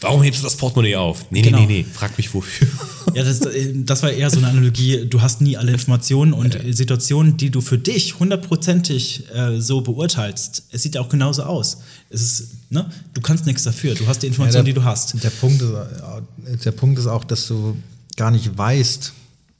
Warum 0.00 0.22
hebst 0.22 0.40
du 0.40 0.44
das 0.44 0.56
Portemonnaie 0.56 0.96
auf? 0.96 1.30
Nee, 1.30 1.42
Genau. 1.42 1.58
nee, 1.60 1.66
nee, 1.66 1.82
nee. 1.82 1.86
Frag 1.92 2.16
mich 2.16 2.32
wofür. 2.34 2.68
Ja, 3.14 3.22
das, 3.24 3.40
das 3.40 4.02
war 4.02 4.10
eher 4.10 4.28
so 4.28 4.36
eine 4.38 4.48
Analogie. 4.48 5.06
Du 5.06 5.22
hast 5.22 5.40
nie 5.40 5.56
alle 5.56 5.72
Informationen 5.72 6.34
und 6.34 6.58
Situationen, 6.70 7.38
die 7.38 7.48
du 7.48 7.62
für 7.62 7.78
dich 7.78 8.18
hundertprozentig 8.18 9.24
äh, 9.32 9.58
so 9.58 9.80
beurteilst. 9.80 10.64
Es 10.70 10.82
sieht 10.82 10.96
ja 10.96 11.00
auch 11.00 11.08
genauso 11.08 11.44
aus. 11.44 11.78
Es 12.10 12.20
ist, 12.20 12.48
ne? 12.68 12.90
Du 13.14 13.22
kannst 13.22 13.46
nichts 13.46 13.62
dafür. 13.62 13.94
Du 13.94 14.06
hast 14.06 14.22
die 14.22 14.26
Informationen, 14.26 14.66
der, 14.66 14.74
die 14.74 14.80
du 14.80 14.84
hast. 14.84 15.14
Der 15.22 15.30
Punkt, 15.30 15.62
ist, 15.62 15.70
äh, 15.70 16.56
der 16.62 16.72
Punkt 16.72 16.98
ist 16.98 17.06
auch, 17.06 17.24
dass 17.24 17.46
du 17.46 17.76
gar 18.16 18.30
nicht 18.30 18.58
weißt, 18.58 19.14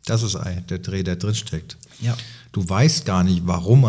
das 0.07 0.23
ist 0.23 0.39
der 0.71 0.79
Dreh, 0.79 1.03
der 1.03 1.17
drin 1.17 1.35
steckt. 1.35 1.77
Ja. 2.01 2.17
Du 2.53 2.67
weißt 2.67 3.05
gar 3.05 3.23
nicht, 3.23 3.43
warum, 3.45 3.83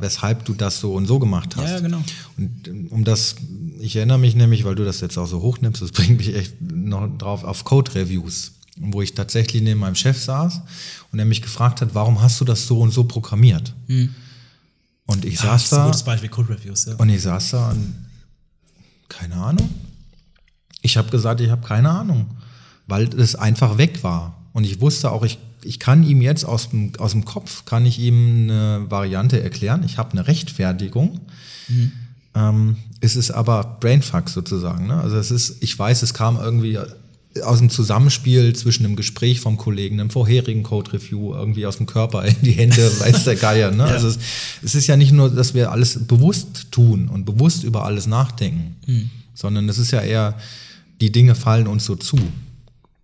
weshalb 0.00 0.44
du 0.44 0.52
das 0.52 0.80
so 0.80 0.92
und 0.94 1.06
so 1.06 1.18
gemacht 1.18 1.56
hast. 1.56 1.64
Ja, 1.64 1.70
ja, 1.76 1.80
genau. 1.80 2.02
Und 2.36 2.90
um 2.90 3.04
das, 3.04 3.36
ich 3.78 3.96
erinnere 3.96 4.18
mich 4.18 4.34
nämlich, 4.34 4.64
weil 4.64 4.74
du 4.74 4.84
das 4.84 5.00
jetzt 5.00 5.16
auch 5.16 5.26
so 5.26 5.40
hochnimmst, 5.40 5.80
das 5.80 5.92
bringt 5.92 6.18
mich 6.18 6.34
echt 6.34 6.60
noch 6.60 7.06
drauf 7.16 7.44
auf 7.44 7.64
Code-Reviews, 7.64 8.52
wo 8.78 9.00
ich 9.00 9.14
tatsächlich 9.14 9.62
neben 9.62 9.80
meinem 9.80 9.94
Chef 9.94 10.20
saß 10.20 10.60
und 11.12 11.18
er 11.18 11.24
mich 11.24 11.40
gefragt 11.40 11.80
hat, 11.80 11.94
warum 11.94 12.20
hast 12.20 12.40
du 12.40 12.44
das 12.44 12.66
so 12.66 12.80
und 12.80 12.90
so 12.90 13.04
programmiert? 13.04 13.74
Und 15.06 15.24
ich 15.24 15.38
Hm. 15.40 15.46
Ja, 15.46 15.52
das 15.52 15.62
saß 15.62 15.64
ist 15.64 15.72
ein 15.72 15.78
da 15.78 15.84
gutes 15.86 16.02
Beispiel, 16.02 16.28
Code 16.28 16.48
Reviews. 16.50 16.84
Ja. 16.86 16.94
und 16.96 17.08
ich 17.08 17.22
saß 17.22 17.50
da 17.52 17.70
und 17.70 17.94
keine 19.08 19.36
Ahnung. 19.36 19.68
Ich 20.82 20.96
habe 20.96 21.10
gesagt, 21.10 21.40
ich 21.40 21.50
habe 21.50 21.66
keine 21.66 21.90
Ahnung, 21.90 22.26
weil 22.86 23.08
es 23.20 23.34
einfach 23.34 23.78
weg 23.78 24.02
war. 24.02 24.36
Und 24.52 24.64
ich 24.64 24.80
wusste 24.80 25.10
auch, 25.10 25.22
ich, 25.24 25.38
ich 25.64 25.78
kann 25.78 26.02
ihm 26.02 26.22
jetzt 26.22 26.44
aus 26.44 26.70
dem, 26.70 26.92
aus 26.98 27.12
dem 27.12 27.24
Kopf, 27.24 27.64
kann 27.64 27.86
ich 27.86 27.98
ihm 27.98 28.44
eine 28.44 28.86
Variante 28.88 29.42
erklären. 29.42 29.82
Ich 29.84 29.98
habe 29.98 30.12
eine 30.12 30.26
Rechtfertigung. 30.26 31.20
Ähm, 32.34 32.76
es 33.00 33.16
ist 33.16 33.30
aber 33.30 33.78
Brainfuck 33.80 34.28
sozusagen. 34.28 34.86
Ne? 34.86 34.94
Also 34.94 35.16
es 35.16 35.30
ist, 35.30 35.62
ich 35.62 35.78
weiß, 35.78 36.02
es 36.02 36.14
kam 36.14 36.38
irgendwie 36.38 36.78
aus 37.42 37.58
dem 37.58 37.70
Zusammenspiel 37.70 38.54
zwischen 38.56 38.84
einem 38.84 38.96
Gespräch 38.96 39.40
vom 39.40 39.56
Kollegen, 39.56 40.00
einem 40.00 40.10
vorherigen 40.10 40.62
Code-Review, 40.62 41.32
irgendwie 41.34 41.64
aus 41.66 41.76
dem 41.76 41.86
Körper 41.86 42.24
in 42.24 42.36
die 42.42 42.52
Hände, 42.52 42.90
weiß 43.00 43.24
der 43.24 43.36
Geier. 43.36 43.70
Ne? 43.70 43.84
Also 43.84 44.08
es, 44.08 44.18
es 44.62 44.74
ist 44.74 44.86
ja 44.86 44.96
nicht 44.96 45.12
nur, 45.12 45.30
dass 45.30 45.54
wir 45.54 45.70
alles 45.70 46.06
bewusst 46.06 46.72
tun 46.72 47.08
und 47.08 47.24
bewusst 47.24 47.62
über 47.62 47.84
alles 47.84 48.06
nachdenken, 48.06 48.76
sondern 49.34 49.68
es 49.68 49.78
ist 49.78 49.92
ja 49.92 50.00
eher, 50.00 50.36
die 51.00 51.12
Dinge 51.12 51.34
fallen 51.34 51.66
uns 51.66 51.84
so 51.84 51.94
zu, 51.96 52.18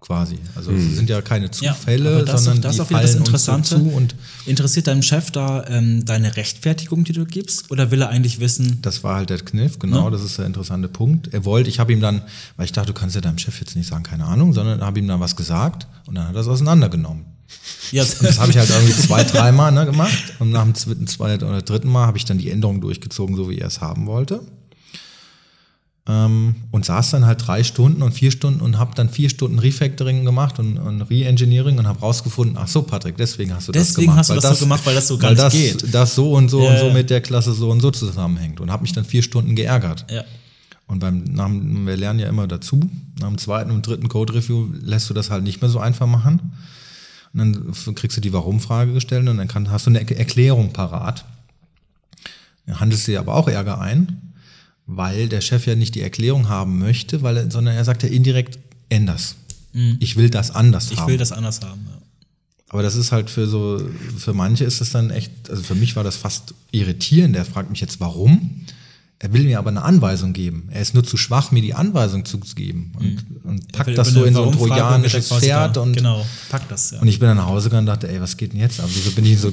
quasi. 0.07 0.39
Also 0.55 0.71
es 0.71 0.95
sind 0.95 1.11
ja 1.11 1.21
keine 1.21 1.51
Zufälle, 1.51 2.17
aber 2.17 2.25
das, 2.25 2.45
sondern 2.45 2.63
das 2.63 2.77
die 2.77 2.81
ist 2.81 2.87
auch 2.87 2.91
wieder 2.91 3.03
das 3.03 3.11
fallen 3.11 3.21
uns 3.23 3.71
so 3.71 3.77
Interessante. 3.77 3.91
zu 3.91 3.97
und 3.97 4.15
Interessiert 4.47 4.87
deinem 4.87 5.03
Chef 5.03 5.31
da 5.33 5.65
ähm, 5.69 6.05
deine 6.05 6.37
Rechtfertigung, 6.37 7.03
die 7.05 7.13
du 7.13 7.25
gibst? 7.25 7.71
Oder 7.71 7.91
will 7.91 8.03
er 8.03 8.09
eigentlich 8.11 8.39
wissen, 8.39 8.79
Das 8.83 9.03
war 9.03 9.17
halt 9.17 9.31
der 9.31 9.39
Kniff, 9.39 9.79
genau, 9.79 10.05
Ne? 10.05 10.11
das 10.13 10.23
ist 10.23 10.39
der 10.39 10.47
interessante 10.47 10.89
Punkt. 10.89 11.33
Er 11.35 11.45
wollte, 11.45 11.69
ich 11.69 11.81
habe 11.81 11.93
ihm 11.93 12.01
dann, 12.01 12.23
weil 12.57 12.67
ich 12.67 12.73
dachte, 12.73 12.93
du 12.93 12.99
kannst 12.99 13.15
ja 13.17 13.21
deinem 13.21 13.39
Chef 13.39 13.59
jetzt 13.61 13.75
nicht 13.75 13.89
sagen, 13.89 14.05
keine 14.05 14.25
Ahnung, 14.27 14.53
sondern 14.53 14.81
habe 14.81 14.99
ihm 15.01 15.09
dann 15.09 15.19
was 15.21 15.35
gesagt 15.35 15.89
und 16.07 16.15
dann 16.15 16.29
hat 16.29 16.35
er 16.37 16.41
es 16.43 16.47
auseinandergenommen. 16.49 17.25
ja, 17.91 18.03
Und 18.05 18.23
das 18.23 18.39
habe 18.39 18.51
ich 18.53 18.59
halt 18.59 18.71
irgendwie 18.71 18.93
zwei, 18.95 19.25
dreimal 19.25 19.73
ne, 19.73 19.87
gemacht 19.87 20.35
und 20.39 20.51
nach 20.51 20.63
dem 20.63 20.75
zweiten, 20.77 21.07
zweiten 21.09 21.45
oder 21.45 21.63
dritten 21.63 21.89
Mal 21.89 22.07
habe 22.07 22.19
ich 22.19 22.25
dann 22.25 22.39
die 22.39 22.51
Änderung 22.51 22.81
durchgezogen, 22.81 23.35
so 23.37 23.51
wie 23.51 23.59
er 23.59 23.67
es 23.69 23.81
haben 23.81 24.07
wollte. 24.07 24.43
Ähm, 26.09 26.55
und 26.71 26.85
saß 26.85 27.11
dann 27.11 27.27
halt 27.27 27.45
drei 27.47 27.65
Stunden 27.65 28.01
und 28.03 28.13
vier 28.13 28.31
Stunden 28.31 28.61
und 28.61 28.79
habe 28.79 28.95
dann 28.95 29.09
vier 29.09 29.29
Stunden 29.29 29.59
Refactoring 29.59 30.25
gemacht 30.25 30.61
und, 30.61 30.79
und 30.79 31.03
Re-Engineering 31.03 31.79
und 31.79 31.89
habe 31.89 31.99
rausgefunden, 31.99 32.57
ach 32.57 32.69
so, 32.69 32.83
Patrick, 32.83 33.17
deswegen 33.17 33.53
hast 33.53 33.67
du 33.67 33.73
das 33.73 33.89
Deswegen 33.89 34.07
gemacht. 34.07 34.19
hast 34.21 34.31
du 34.31 34.35
weil 34.35 34.41
das 34.41 34.59
so 34.61 34.65
gemacht, 34.67 34.87
weil 34.87 34.95
das 34.95 35.09
so 35.09 35.19
gar 35.19 35.31
nicht 35.31 35.43
das, 35.43 35.53
geht. 35.53 35.93
Das 35.95 36.15
so 36.15 36.33
und 36.33 36.49
so 36.49 36.63
Ja, 36.63 36.71
und 36.75 36.79
so 36.79 36.91
mit 36.93 37.11
der 37.11 37.21
Klasse 37.21 37.53
so 37.55 37.71
und 37.71 37.81
so 37.81 37.91
zusammenhängt 37.91 38.61
und 38.61 38.71
habe 38.71 38.83
mich 38.83 38.93
dann 38.93 39.05
vier 39.05 39.23
Stunden 39.23 39.57
geärgert. 39.57 40.07
ja. 40.11 40.23
Und 40.89 41.01
beim, 41.01 41.25
dem- 41.35 41.85
wir 41.89 41.97
lernen 41.97 42.21
ja 42.21 42.29
immer 42.29 42.47
dazu. 42.47 42.79
Nach 43.19 43.27
dem 43.27 43.39
zweiten 43.39 43.73
und 43.73 43.85
dritten 43.85 44.09
Code-Review 44.09 44.69
lässt 44.83 45.11
du 45.11 45.15
das 45.15 45.31
halt 45.33 45.43
nicht 45.43 45.61
mehr 45.61 45.69
so 45.69 45.81
einfach 45.81 46.07
machen. 46.07 46.53
Und 47.35 47.75
dann 47.85 47.95
kriegst 47.97 48.17
du 48.17 48.21
die 48.21 48.33
Warum-Frage 48.33 48.93
gestellt 48.93 49.29
und 49.29 49.37
dann 49.39 49.49
kann, 49.49 49.69
hast 49.73 49.87
du 49.87 49.91
eine 49.91 50.09
Er- 50.09 50.17
Erklärung 50.19 50.73
parat. 50.73 51.25
Dann 52.67 52.79
handelst 52.79 53.09
du 53.09 53.11
dir 53.11 53.19
aber 53.19 53.35
auch 53.35 53.49
Ärger 53.49 53.81
ein, 53.81 54.21
weil 54.87 55.29
der 55.29 55.41
Chef 55.41 55.67
ja 55.67 55.75
nicht 55.75 55.95
die 55.95 56.01
Erklärung 56.03 56.49
haben 56.49 56.79
möchte, 56.79 57.23
weil 57.23 57.37
er, 57.37 57.51
sondern 57.51 57.75
er 57.75 57.85
sagt 57.85 58.03
ja 58.03 58.09
indirekt, 58.09 58.59
änders. 58.89 59.37
Ich 60.01 60.17
will 60.17 60.31
das 60.31 60.51
anders 60.53 60.87
Mhm. 60.87 60.93
ich 60.95 61.01
haben. 61.01 61.09
will 61.11 61.19
das 61.19 61.33
anders 61.33 61.61
haben. 61.61 61.87
Ja. 61.91 61.99
Aber 62.71 62.83
das 62.83 62.95
ist 62.97 63.13
halt 63.13 63.29
für 63.31 63.47
so, 63.47 63.81
für 64.17 64.33
manche 64.33 64.65
ist 64.65 64.81
das 64.81 64.91
dann 64.91 65.11
echt, 65.11 65.31
also 65.51 65.63
für 65.63 65.75
mich 65.75 65.97
war 65.97 66.03
das 66.05 66.17
fast 66.17 66.55
irritierend. 66.73 67.37
Er 67.37 67.45
fragt 67.45 67.71
mich 67.71 67.81
jetzt, 67.81 68.01
warum? 68.01 68.63
Er 69.19 69.33
will 69.33 69.45
mir 69.45 69.59
aber 69.59 69.71
eine 69.71 69.83
Anweisung 69.83 70.33
geben. 70.33 70.69
Er 70.71 70.83
ist 70.83 70.93
nur 70.95 71.05
zu 71.05 71.17
schwach, 71.17 71.51
mir 71.51 71.63
die 71.63 71.75
Anweisung 71.75 72.25
zu 72.25 72.39
geben 72.39 72.93
und, 72.99 73.25
und 73.45 73.63
Er 73.73 73.79
packt 73.85 73.99
das 73.99 74.09
so 74.11 74.25
in 74.25 74.35
so 74.35 74.45
ein 74.45 74.53
trojanisches 74.53 75.29
Pferd 75.29 75.77
und, 75.79 75.95
Genau, 75.95 76.25
packt 76.51 76.71
das, 76.71 76.91
ja. 76.93 77.01
und 77.01 77.09
ich 77.09 77.19
bin 77.19 77.29
dann 77.29 77.37
nach 77.39 77.47
Hause 77.47 77.69
gegangen 77.71 77.89
und 77.89 77.95
dachte, 77.95 78.09
ey, 78.11 78.21
was 78.21 78.37
geht 78.37 78.53
denn 78.53 78.61
jetzt 78.61 78.81
ab? 78.81 78.89
Wieso 78.93 79.11
bin 79.13 79.25
ich 79.27 79.39
so, 79.41 79.53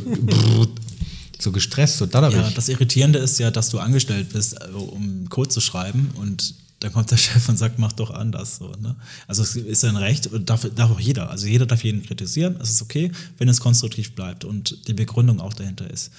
so 1.40 1.52
gestresst, 1.52 1.98
so 1.98 2.06
dadderig? 2.06 2.36
Ja, 2.38 2.50
das 2.50 2.70
Irritierende 2.70 3.20
ist 3.20 3.40
ja, 3.40 3.52
dass 3.52 3.70
du 3.70 3.80
angestellt 3.80 4.34
bist, 4.34 4.60
also, 4.62 4.80
um 4.80 5.23
Code 5.34 5.50
zu 5.50 5.62
schreiben 5.62 6.12
und 6.16 6.54
dann 6.80 6.94
kommt 6.94 7.10
der 7.12 7.18
Chef 7.26 7.50
und 7.50 7.58
sagt, 7.58 7.80
mach 7.80 7.94
doch 7.94 8.12
anders. 8.12 8.58
So, 8.58 8.72
ne? 8.82 8.96
Also 9.28 9.42
es 9.42 9.56
ist 9.56 9.84
ein 9.84 9.96
Recht, 9.98 10.28
und 10.28 10.50
darf, 10.50 10.68
darf 10.76 10.92
auch 10.92 11.00
jeder. 11.00 11.30
Also 11.30 11.48
jeder 11.48 11.66
darf 11.66 11.84
jeden 11.84 12.04
kritisieren. 12.04 12.58
Es 12.62 12.70
ist 12.70 12.82
okay, 12.82 13.12
wenn 13.38 13.50
es 13.50 13.60
konstruktiv 13.60 14.14
bleibt 14.16 14.46
und 14.46 14.88
die 14.88 14.94
Begründung 14.94 15.40
auch 15.40 15.54
dahinter 15.54 15.90
ist. 15.90 16.12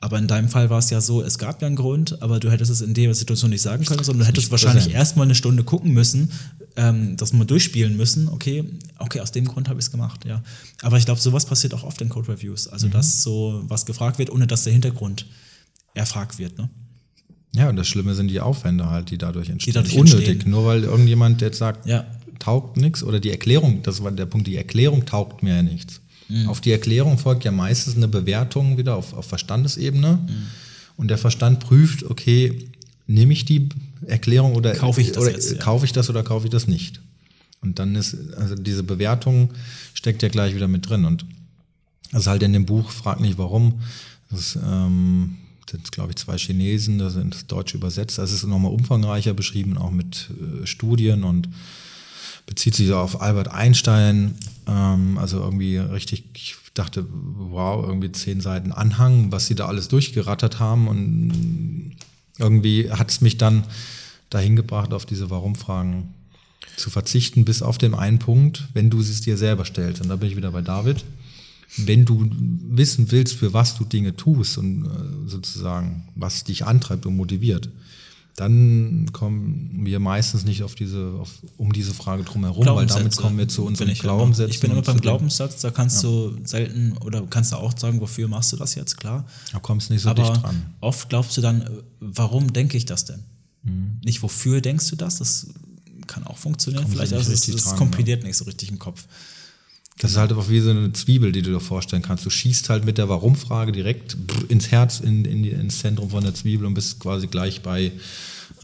Aber 0.00 0.18
in 0.18 0.26
deinem 0.26 0.48
Fall 0.48 0.68
war 0.68 0.80
es 0.80 0.90
ja 0.90 1.00
so, 1.00 1.22
es 1.22 1.38
gab 1.38 1.62
ja 1.62 1.68
einen 1.68 1.76
Grund, 1.76 2.20
aber 2.22 2.40
du 2.40 2.50
hättest 2.50 2.72
es 2.72 2.80
in 2.80 2.92
der 2.92 3.14
Situation 3.14 3.50
nicht 3.50 3.62
sagen 3.62 3.84
können, 3.84 4.02
sondern 4.02 4.24
du 4.24 4.28
hättest 4.28 4.50
wahrscheinlich 4.50 4.90
erstmal 4.90 5.26
eine 5.26 5.36
Stunde 5.36 5.62
gucken 5.62 5.92
müssen, 5.92 6.32
ähm, 6.74 7.16
das 7.16 7.32
mal 7.32 7.44
durchspielen 7.44 7.96
müssen. 7.96 8.28
Okay, 8.28 8.64
okay, 8.98 9.20
aus 9.20 9.30
dem 9.30 9.44
Grund 9.44 9.68
habe 9.68 9.78
ich 9.78 9.86
es 9.86 9.90
gemacht, 9.92 10.24
ja. 10.24 10.42
Aber 10.82 10.98
ich 10.98 11.04
glaube, 11.04 11.20
sowas 11.20 11.46
passiert 11.46 11.72
auch 11.74 11.84
oft 11.84 12.00
in 12.00 12.08
Code 12.08 12.28
Reviews. 12.32 12.66
Also, 12.66 12.88
Mhm. 12.88 12.92
dass 12.92 13.22
so 13.22 13.62
was 13.68 13.86
gefragt 13.86 14.18
wird, 14.18 14.30
ohne 14.30 14.48
dass 14.48 14.64
der 14.64 14.72
Hintergrund 14.72 15.26
erfragt 15.94 16.38
wird, 16.38 16.58
ne? 16.58 16.68
Ja, 17.54 17.68
und 17.68 17.76
das 17.76 17.86
Schlimme 17.88 18.14
sind 18.14 18.28
die 18.28 18.40
Aufwände 18.40 18.88
halt, 18.88 19.10
die 19.10 19.18
dadurch 19.18 19.50
entstehen. 19.50 19.74
dadurch 19.74 19.94
Unnötig. 19.96 20.28
entstehen. 20.28 20.50
Nur 20.50 20.64
weil 20.66 20.84
irgendjemand 20.84 21.40
jetzt 21.42 21.58
sagt, 21.58 21.86
Ja. 21.86 22.06
taugt 22.38 22.76
nichts 22.78 23.02
oder 23.02 23.20
die 23.20 23.30
Erklärung, 23.30 23.82
das 23.82 24.02
war 24.02 24.10
der 24.10 24.26
Punkt, 24.26 24.46
die 24.46 24.56
Erklärung 24.56 25.04
taugt 25.04 25.42
mir 25.42 25.56
ja 25.56 25.62
nichts. 25.62 26.00
Mhm. 26.28 26.48
Auf 26.48 26.60
die 26.62 26.72
Erklärung 26.72 27.18
folgt 27.18 27.44
ja 27.44 27.52
meistens 27.52 27.96
eine 27.96 28.08
Bewertung 28.08 28.78
wieder 28.78 28.96
auf, 28.96 29.12
auf 29.12 29.26
Verstandesebene 29.26 30.12
Mhm. 30.22 30.28
und 30.96 31.08
der 31.08 31.18
Verstand 31.18 31.60
prüft, 31.60 32.04
okay, 32.04 32.68
nehme 33.06 33.32
ich 33.34 33.44
die 33.44 33.68
Erklärung 34.06 34.54
oder 34.54 34.72
Kaufe 34.74 35.00
ich 35.02 35.08
das 35.12 35.18
oder 35.22 35.30
jetzt, 35.32 35.52
ja. 35.52 35.58
kaufe 35.58 35.84
ich 35.84 35.92
das 35.92 36.08
oder 36.08 36.22
kaufe 36.22 36.46
ich 36.46 36.50
das 36.50 36.66
nicht? 36.66 37.00
Und 37.60 37.78
dann 37.78 37.94
ist, 37.94 38.16
also 38.36 38.54
diese 38.56 38.82
Bewertung 38.82 39.50
steckt 39.94 40.22
ja 40.22 40.28
gleich 40.28 40.54
wieder 40.54 40.66
mit 40.68 40.88
drin. 40.88 41.04
Und 41.04 41.24
das 42.10 42.22
ist 42.22 42.26
halt 42.26 42.42
in 42.42 42.52
dem 42.52 42.66
Buch, 42.66 42.90
frag 42.90 43.20
nicht 43.20 43.38
warum. 43.38 43.74
Das 44.30 44.56
ähm, 44.56 45.36
sind, 45.70 45.92
glaube 45.92 46.10
ich, 46.10 46.16
zwei 46.16 46.36
Chinesen, 46.36 46.98
da 46.98 47.10
sind 47.10 47.34
das 47.34 47.46
Deutsch 47.46 47.74
übersetzt. 47.74 48.18
Das 48.18 48.32
ist 48.32 48.44
nochmal 48.44 48.72
umfangreicher 48.72 49.34
beschrieben, 49.34 49.78
auch 49.78 49.90
mit 49.90 50.30
äh, 50.30 50.66
Studien 50.66 51.24
und 51.24 51.48
bezieht 52.46 52.74
sich 52.74 52.92
auf 52.92 53.20
Albert 53.20 53.48
Einstein. 53.48 54.34
Ähm, 54.66 55.18
also 55.18 55.40
irgendwie 55.40 55.78
richtig, 55.78 56.24
ich 56.34 56.56
dachte, 56.74 57.06
wow, 57.10 57.84
irgendwie 57.86 58.12
zehn 58.12 58.40
Seiten 58.40 58.72
Anhang, 58.72 59.32
was 59.32 59.46
sie 59.46 59.54
da 59.54 59.66
alles 59.66 59.88
durchgerattert 59.88 60.58
haben. 60.58 60.88
Und 60.88 61.96
irgendwie 62.38 62.90
hat 62.90 63.10
es 63.10 63.20
mich 63.20 63.38
dann 63.38 63.64
dahin 64.30 64.56
gebracht, 64.56 64.92
auf 64.92 65.06
diese 65.06 65.30
Warum-Fragen 65.30 66.14
zu 66.76 66.90
verzichten, 66.90 67.44
bis 67.44 67.62
auf 67.62 67.78
den 67.78 67.94
einen 67.94 68.18
Punkt, 68.18 68.68
wenn 68.72 68.90
du 68.90 69.00
es 69.00 69.20
dir 69.20 69.36
selber 69.36 69.64
stellst. 69.64 70.00
Und 70.00 70.08
da 70.08 70.16
bin 70.16 70.28
ich 70.28 70.36
wieder 70.36 70.50
bei 70.50 70.62
David. 70.62 71.04
Wenn 71.76 72.04
du 72.04 72.28
wissen 72.30 73.10
willst, 73.10 73.34
für 73.34 73.52
was 73.52 73.76
du 73.76 73.84
Dinge 73.84 74.14
tust 74.14 74.58
und 74.58 74.84
äh, 74.84 75.28
sozusagen, 75.28 76.08
was 76.14 76.44
dich 76.44 76.66
antreibt 76.66 77.06
und 77.06 77.16
motiviert, 77.16 77.70
dann 78.36 79.10
kommen 79.12 79.84
wir 79.84 80.00
meistens 80.00 80.44
nicht 80.44 80.62
auf 80.62 80.74
diese, 80.74 81.12
auf, 81.20 81.30
um 81.58 81.72
diese 81.72 81.92
Frage 81.92 82.24
drum 82.24 82.44
herum, 82.44 82.64
weil 82.64 82.86
damit 82.86 83.14
kommen 83.16 83.36
wir 83.36 83.46
zu 83.46 83.64
unseren 83.64 83.92
Glaubenssätzen. 83.92 84.50
Ich 84.50 84.60
bin 84.60 84.70
immer 84.70 84.82
beim 84.82 85.00
Glaubenssatz, 85.00 85.60
da 85.60 85.70
kannst 85.70 86.02
du 86.02 86.38
selten 86.44 86.96
oder 86.98 87.26
kannst 87.26 87.52
du 87.52 87.56
auch 87.56 87.76
sagen, 87.78 88.00
wofür 88.00 88.28
machst 88.28 88.52
du 88.52 88.56
das 88.56 88.74
jetzt, 88.74 88.96
klar. 88.96 89.26
Da 89.52 89.58
kommst 89.58 89.88
du 89.88 89.92
nicht 89.92 90.02
so 90.02 90.10
Aber 90.10 90.22
dicht 90.22 90.42
dran. 90.42 90.74
oft 90.80 91.10
glaubst 91.10 91.36
du 91.36 91.42
dann, 91.42 91.62
äh, 91.62 91.68
warum 92.00 92.52
denke 92.52 92.78
ich 92.78 92.86
das 92.86 93.04
denn? 93.04 93.22
Mhm. 93.64 94.00
Nicht 94.02 94.22
wofür 94.22 94.62
denkst 94.62 94.88
du 94.88 94.96
das? 94.96 95.18
Das 95.18 95.48
kann 96.06 96.24
auch 96.24 96.38
funktionieren. 96.38 96.84
Du 96.84 96.90
Vielleicht 96.90 97.12
nicht 97.12 97.18
also 97.18 97.32
es, 97.32 97.48
es 97.48 97.64
dran, 97.64 97.76
kompiliert 97.76 98.24
nicht 98.24 98.36
so 98.36 98.44
richtig 98.44 98.70
im 98.70 98.78
Kopf. 98.78 99.06
Das 99.98 100.12
ist 100.12 100.16
halt 100.16 100.32
auch 100.32 100.48
wie 100.48 100.60
so 100.60 100.70
eine 100.70 100.92
Zwiebel, 100.92 101.32
die 101.32 101.42
du 101.42 101.50
dir 101.50 101.60
vorstellen 101.60 102.02
kannst. 102.02 102.24
Du 102.26 102.30
schießt 102.30 102.70
halt 102.70 102.84
mit 102.84 102.98
der 102.98 103.08
Warum-Frage 103.08 103.72
direkt 103.72 104.16
ins 104.48 104.70
Herz, 104.70 105.00
in, 105.00 105.24
in 105.24 105.44
ins 105.44 105.78
Zentrum 105.80 106.10
von 106.10 106.24
der 106.24 106.34
Zwiebel 106.34 106.66
und 106.66 106.74
bist 106.74 106.98
quasi 106.98 107.26
gleich 107.26 107.60
bei 107.62 107.92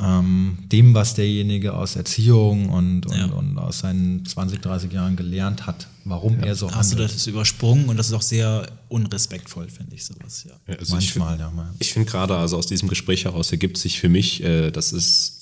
ähm, 0.01 0.59
dem, 0.71 0.95
was 0.95 1.15
derjenige 1.15 1.75
aus 1.75 1.97
Erziehung 1.97 2.69
und, 2.71 3.07
und, 3.07 3.17
Ja. 3.17 3.27
und 3.27 3.59
aus 3.59 3.81
seinen 3.81 4.25
20, 4.25 4.61
30 4.61 4.93
Jahren 4.93 5.17
gelernt 5.17 5.67
hat, 5.67 5.89
warum 6.05 6.39
er 6.41 6.55
so 6.55 6.71
Hast 6.73 6.93
du 6.93 6.97
handelt. 6.97 7.15
das 7.15 7.27
übersprungen 7.27 7.89
und 7.89 7.97
das 7.97 8.09
ist 8.09 8.13
auch 8.13 8.23
sehr 8.23 8.67
unrespektvoll, 8.89 9.69
finde 9.69 9.95
ich 9.97 10.05
sowas, 10.05 10.45
ja. 10.47 10.53
Ja, 10.67 10.75
also 10.79 10.85
ich 10.85 10.91
Manchmal, 11.17 11.29
find- 11.37 11.41
ja. 11.41 11.51
Mal. 11.51 11.75
Ich 11.79 11.93
finde 11.93 12.11
gerade, 12.11 12.37
also 12.37 12.57
aus 12.57 12.67
diesem 12.67 12.89
Gespräch 12.89 13.25
heraus 13.25 13.51
ergibt 13.51 13.77
sich 13.79 13.99
für 13.99 14.09
mich, 14.09 14.43
äh, 14.43 14.71
das 14.71 14.93
ist, 14.93 15.38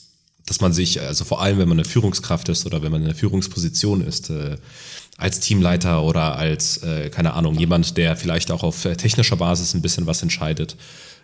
dass 0.47 0.61
man 0.61 0.73
sich, 0.73 1.01
also 1.01 1.25
vor 1.25 1.43
allem 1.43 1.59
wenn 1.59 1.69
man 1.69 1.79
eine 1.79 1.85
Führungskraft 1.85 2.49
ist 2.49 2.67
oder 2.67 2.83
wenn 2.83 2.93
man 2.93 3.03
in 3.03 3.09
einer 3.09 3.17
Führungsposition 3.17 4.01
ist, 4.01 4.31
äh, 4.31 4.57
als 5.19 5.41
Teamleiter 5.41 6.03
oder 6.03 6.37
als, 6.37 6.79
äh, 6.79 7.11
keine 7.11 7.35
Ahnung, 7.35 7.59
jemand, 7.59 7.97
der 7.97 8.17
vielleicht 8.17 8.51
auch 8.51 8.63
auf 8.63 8.85
äh, 8.85 8.97
technischer 8.97 9.37
Basis 9.37 9.75
ein 9.75 9.83
bisschen 9.83 10.07
was 10.07 10.23
entscheidet, 10.23 10.77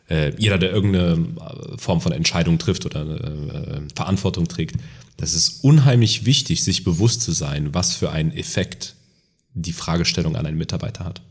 äh, 0.08 0.32
jeder, 0.36 0.58
der 0.58 0.72
irgendeine 0.72 1.12
äh, 1.12 1.78
Form 1.78 2.00
von 2.00 2.12
Entscheidung 2.12 2.58
trifft 2.58 2.84
oder 2.84 3.02
äh, 3.02 3.06
äh, 3.06 3.80
Verantwortung 3.94 4.48
trägt, 4.48 4.76
das 5.18 5.34
ist 5.34 5.62
unheimlich 5.62 6.24
wichtig, 6.24 6.64
sich 6.64 6.84
bewusst 6.84 7.22
zu 7.22 7.32
sein, 7.32 7.74
was 7.74 7.94
für 7.94 8.10
einen 8.10 8.32
Effekt 8.32 8.94
die 9.54 9.72
Fragestellung 9.72 10.36
an 10.36 10.46
einen 10.46 10.58
Mitarbeiter 10.58 11.04
hat 11.04 11.22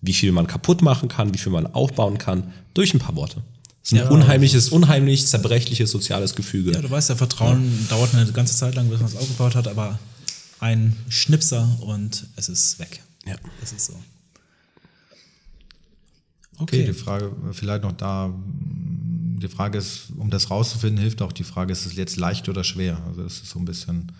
wie 0.00 0.12
viel 0.12 0.32
man 0.32 0.46
kaputt 0.46 0.82
machen 0.82 1.08
kann, 1.08 1.34
wie 1.34 1.38
viel 1.38 1.52
man 1.52 1.66
aufbauen 1.66 2.18
kann, 2.18 2.52
durch 2.74 2.94
ein 2.94 2.98
paar 2.98 3.16
Worte. 3.16 3.42
Das 3.86 3.92
ist 3.92 3.98
ein 4.00 4.04
Ja. 4.06 4.10
unheimliches, 4.10 4.70
unheimlich 4.70 5.26
zerbrechliches 5.28 5.92
soziales 5.92 6.34
Gefüge. 6.34 6.72
Ja, 6.72 6.80
du 6.82 6.90
weißt, 6.90 7.08
ja, 7.10 7.14
Vertrauen 7.14 7.86
dauert 7.88 8.14
eine 8.16 8.30
ganze 8.32 8.56
Zeit 8.56 8.74
lang, 8.74 8.88
bis 8.88 8.98
man 8.98 9.08
es 9.08 9.14
aufgebaut 9.16 9.54
hat, 9.54 9.68
aber 9.68 9.96
ein 10.58 10.96
Schnipser 11.08 11.78
und 11.82 12.26
es 12.34 12.48
ist 12.48 12.80
weg. 12.80 13.00
Ja. 13.26 13.36
Das 13.60 13.70
ist 13.72 13.86
so. 13.86 13.92
Okay, 16.58 16.80
Okay. 16.82 16.86
die 16.86 16.92
Frage 16.94 17.30
vielleicht 17.52 17.82
noch 17.84 17.92
da. 17.92 18.34
Die 19.38 19.48
Frage 19.48 19.78
ist, 19.78 20.06
um 20.16 20.30
das 20.30 20.50
rauszufinden, 20.50 20.98
hilft 21.00 21.22
auch 21.22 21.32
die 21.32 21.44
Frage, 21.44 21.70
ist 21.72 21.86
es 21.86 21.94
jetzt 21.94 22.16
leicht 22.16 22.48
oder 22.48 22.64
schwer? 22.64 23.00
Also 23.06 23.22
es 23.22 23.34
ist 23.42 23.50
so 23.50 23.58
ein 23.60 23.66
bisschen, 23.66 24.10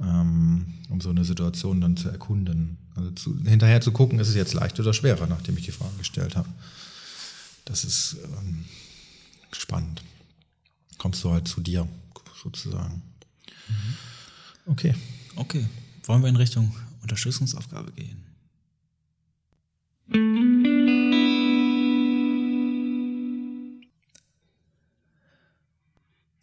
ähm, 0.00 0.66
um 0.88 1.00
so 1.00 1.10
eine 1.10 1.24
Situation 1.24 1.80
dann 1.80 1.96
zu 1.96 2.08
erkunden. 2.08 2.78
Also 2.96 3.10
zu, 3.12 3.36
hinterher 3.44 3.80
zu 3.82 3.92
gucken, 3.92 4.18
ist 4.18 4.28
es 4.28 4.34
jetzt 4.34 4.54
leicht 4.54 4.80
oder 4.80 4.92
schwerer, 4.94 5.26
nachdem 5.28 5.56
ich 5.58 5.64
die 5.66 5.70
Frage 5.72 5.92
gestellt 5.98 6.34
habe. 6.34 6.48
Das 7.66 7.84
ist 7.84 8.16
ähm, 8.38 8.64
spannend. 9.52 10.02
Kommst 10.98 11.22
du 11.24 11.30
halt 11.30 11.46
zu 11.46 11.60
dir, 11.60 11.88
sozusagen. 12.42 13.02
Okay. 14.66 14.94
Okay, 15.36 15.68
wollen 16.04 16.22
wir 16.22 16.28
in 16.28 16.36
Richtung 16.36 16.74
Unterstützungsaufgabe 17.02 17.92
gehen? 17.92 18.24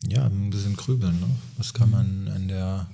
Ja, 0.06 0.26
ein 0.26 0.50
bisschen 0.52 0.76
grübeln. 0.76 1.20
Ne? 1.20 1.30
Was 1.58 1.74
kann 1.74 1.89
man 1.89 2.28
in 2.28 2.48
der 2.48 2.88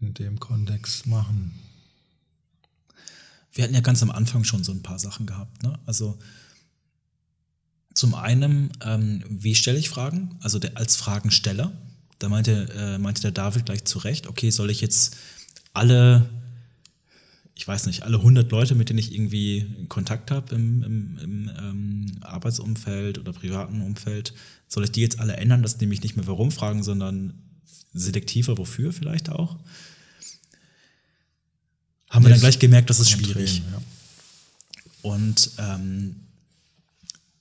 in 0.00 0.14
dem 0.14 0.38
Kontext 0.38 1.06
machen? 1.06 1.58
Wir 3.56 3.64
hatten 3.64 3.74
ja 3.74 3.80
ganz 3.80 4.02
am 4.02 4.10
Anfang 4.10 4.44
schon 4.44 4.62
so 4.62 4.72
ein 4.72 4.82
paar 4.82 4.98
Sachen 4.98 5.24
gehabt. 5.24 5.62
Ne? 5.62 5.78
Also 5.86 6.18
zum 7.94 8.14
einen, 8.14 8.70
ähm, 8.84 9.24
wie 9.28 9.54
stelle 9.54 9.78
ich 9.78 9.88
Fragen? 9.88 10.36
Also 10.42 10.58
der, 10.58 10.76
als 10.76 10.96
Fragensteller. 10.96 11.72
Da 12.18 12.28
meinte, 12.28 12.68
äh, 12.76 12.98
meinte 12.98 13.22
der 13.22 13.30
David 13.30 13.64
gleich 13.64 13.84
zu 13.86 13.98
Recht, 13.98 14.26
okay, 14.26 14.50
soll 14.50 14.70
ich 14.70 14.82
jetzt 14.82 15.16
alle, 15.72 16.28
ich 17.54 17.66
weiß 17.66 17.86
nicht, 17.86 18.02
alle 18.02 18.18
100 18.18 18.50
Leute, 18.50 18.74
mit 18.74 18.90
denen 18.90 18.98
ich 18.98 19.14
irgendwie 19.14 19.86
Kontakt 19.88 20.30
habe 20.30 20.54
im, 20.54 20.82
im, 20.82 21.18
im 21.18 21.50
ähm, 21.58 22.06
Arbeitsumfeld 22.20 23.18
oder 23.18 23.32
privaten 23.32 23.80
Umfeld, 23.80 24.34
soll 24.68 24.84
ich 24.84 24.92
die 24.92 25.00
jetzt 25.00 25.18
alle 25.18 25.38
ändern, 25.38 25.62
dass 25.62 25.78
die 25.78 25.86
mich 25.86 26.02
nicht 26.02 26.16
mehr 26.16 26.26
warum 26.26 26.50
fragen, 26.50 26.82
sondern 26.82 27.32
selektiver 27.94 28.58
wofür 28.58 28.92
vielleicht 28.92 29.30
auch? 29.30 29.56
Haben 32.08 32.24
wir 32.24 32.30
dann 32.30 32.40
gleich 32.40 32.58
gemerkt, 32.58 32.90
das 32.90 33.00
ist 33.00 33.10
schwierig. 33.10 33.62
Umdrehen, 33.62 33.72
ja. 33.72 33.82
Und 35.02 35.50
ähm, 35.58 36.16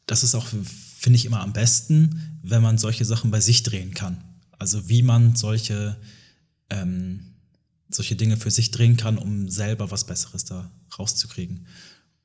das 0.06 0.23
ist 0.23 0.36
auch, 0.36 0.45
finde 0.45 1.17
ich, 1.17 1.25
immer 1.25 1.41
am 1.41 1.54
besten, 1.54 2.39
wenn 2.43 2.62
man 2.62 2.78
solche 2.78 3.06
Sachen 3.06 3.32
bei 3.32 3.41
sich 3.41 3.63
drehen 3.63 3.93
kann. 3.93 4.23
Also 4.58 4.88
wie 4.88 5.01
man 5.01 5.36
solche, 5.36 5.97
ähm, 6.69 7.34
solche 7.89 8.15
Dinge 8.15 8.38
für 8.38 8.51
sich 8.51 8.71
drehen 8.71 8.97
kann, 8.97 9.17
um 9.17 9.49
selber 9.49 9.91
was 9.91 10.06
Besseres 10.06 10.45
da 10.45 10.69
rauszukriegen. 10.97 11.65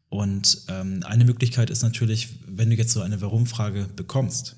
Und 0.09 0.65
ähm, 0.69 1.03
eine 1.05 1.25
Möglichkeit 1.25 1.71
ist 1.71 1.83
natürlich, 1.83 2.29
wenn 2.47 2.71
du 2.71 2.77
jetzt 2.77 2.93
so 2.93 3.01
eine 3.01 3.21
Warum-Frage 3.21 3.89
bekommst, 3.97 4.57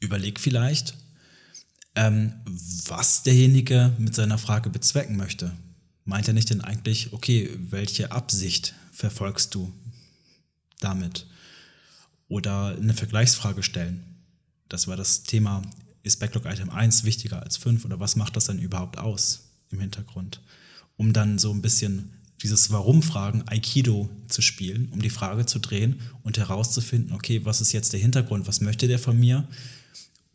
überleg 0.00 0.40
vielleicht, 0.40 0.96
ähm, 1.94 2.32
was 2.86 3.22
derjenige 3.22 3.92
mit 3.98 4.14
seiner 4.14 4.38
Frage 4.38 4.70
bezwecken 4.70 5.16
möchte. 5.16 5.52
Meint 6.06 6.28
er 6.28 6.34
nicht 6.34 6.50
denn 6.50 6.62
eigentlich, 6.62 7.12
okay, 7.12 7.50
welche 7.58 8.12
Absicht 8.12 8.74
verfolgst 8.92 9.54
du 9.54 9.72
damit? 10.80 11.26
Oder 12.28 12.76
eine 12.76 12.94
Vergleichsfrage 12.94 13.62
stellen. 13.62 14.02
Das 14.68 14.88
war 14.88 14.96
das 14.96 15.24
Thema, 15.24 15.62
ist 16.02 16.18
Backlog 16.18 16.46
Item 16.46 16.70
1 16.70 17.04
wichtiger 17.04 17.42
als 17.42 17.56
5 17.56 17.84
oder 17.84 18.00
was 18.00 18.16
macht 18.16 18.36
das 18.36 18.46
denn 18.46 18.58
überhaupt 18.58 18.98
aus 18.98 19.50
im 19.70 19.80
Hintergrund? 19.80 20.40
Um 20.96 21.12
dann 21.12 21.38
so 21.38 21.52
ein 21.52 21.60
bisschen 21.60 22.12
dieses 22.42 22.70
Warum-Fragen 22.70 23.46
Aikido 23.48 24.08
zu 24.28 24.42
spielen, 24.42 24.88
um 24.92 25.02
die 25.02 25.10
Frage 25.10 25.44
zu 25.44 25.58
drehen 25.58 26.00
und 26.22 26.38
herauszufinden, 26.38 27.12
okay, 27.12 27.44
was 27.44 27.60
ist 27.60 27.72
jetzt 27.72 27.92
der 27.92 28.00
Hintergrund, 28.00 28.46
was 28.46 28.60
möchte 28.60 28.88
der 28.88 28.98
von 28.98 29.18
mir? 29.18 29.48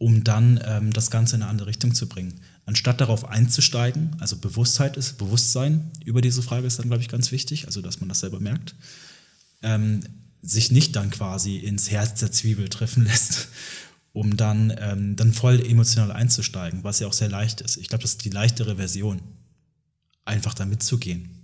um 0.02 0.24
dann 0.24 0.60
ähm, 0.66 0.92
das 0.92 1.12
Ganze 1.12 1.36
in 1.36 1.44
eine 1.44 1.52
andere 1.52 1.68
Richtung 1.68 1.94
zu 1.94 2.10
bringen. 2.10 2.42
Anstatt 2.66 3.02
darauf 3.02 3.28
einzusteigen, 3.28 4.16
also 4.20 4.38
Bewusstheit 4.38 4.96
ist, 4.96 5.18
Bewusstsein 5.18 5.92
über 6.06 6.22
diese 6.22 6.44
Frage 6.44 6.68
ist 6.68 6.80
dann, 6.80 6.88
glaube 6.88 7.02
ich, 7.02 7.10
ganz 7.10 7.32
wichtig, 7.32 7.66
also 7.66 7.82
dass 7.82 8.00
man 8.00 8.10
das 8.10 8.20
selber 8.20 8.40
merkt, 8.40 8.76
ähm, 9.64 10.02
sich 10.42 10.72
nicht 10.72 10.96
dann 10.96 11.10
quasi 11.10 11.58
ins 11.58 11.90
Herz 11.90 12.20
der 12.20 12.32
Zwiebel 12.32 12.70
treffen 12.70 13.04
lässt, 13.06 13.50
um 14.14 14.38
dann, 14.38 14.74
ähm, 14.78 15.16
dann 15.16 15.34
voll 15.34 15.66
emotional 15.66 16.12
einzusteigen, 16.12 16.84
was 16.84 17.00
ja 17.00 17.08
auch 17.08 17.14
sehr 17.14 17.30
leicht 17.30 17.62
ist. 17.62 17.78
Ich 17.78 17.88
glaube, 17.88 18.04
das 18.04 18.12
ist 18.12 18.26
die 18.26 18.30
leichtere 18.30 18.76
Version, 18.76 19.22
einfach 20.26 20.54
da 20.54 20.66
mitzugehen. 20.66 21.44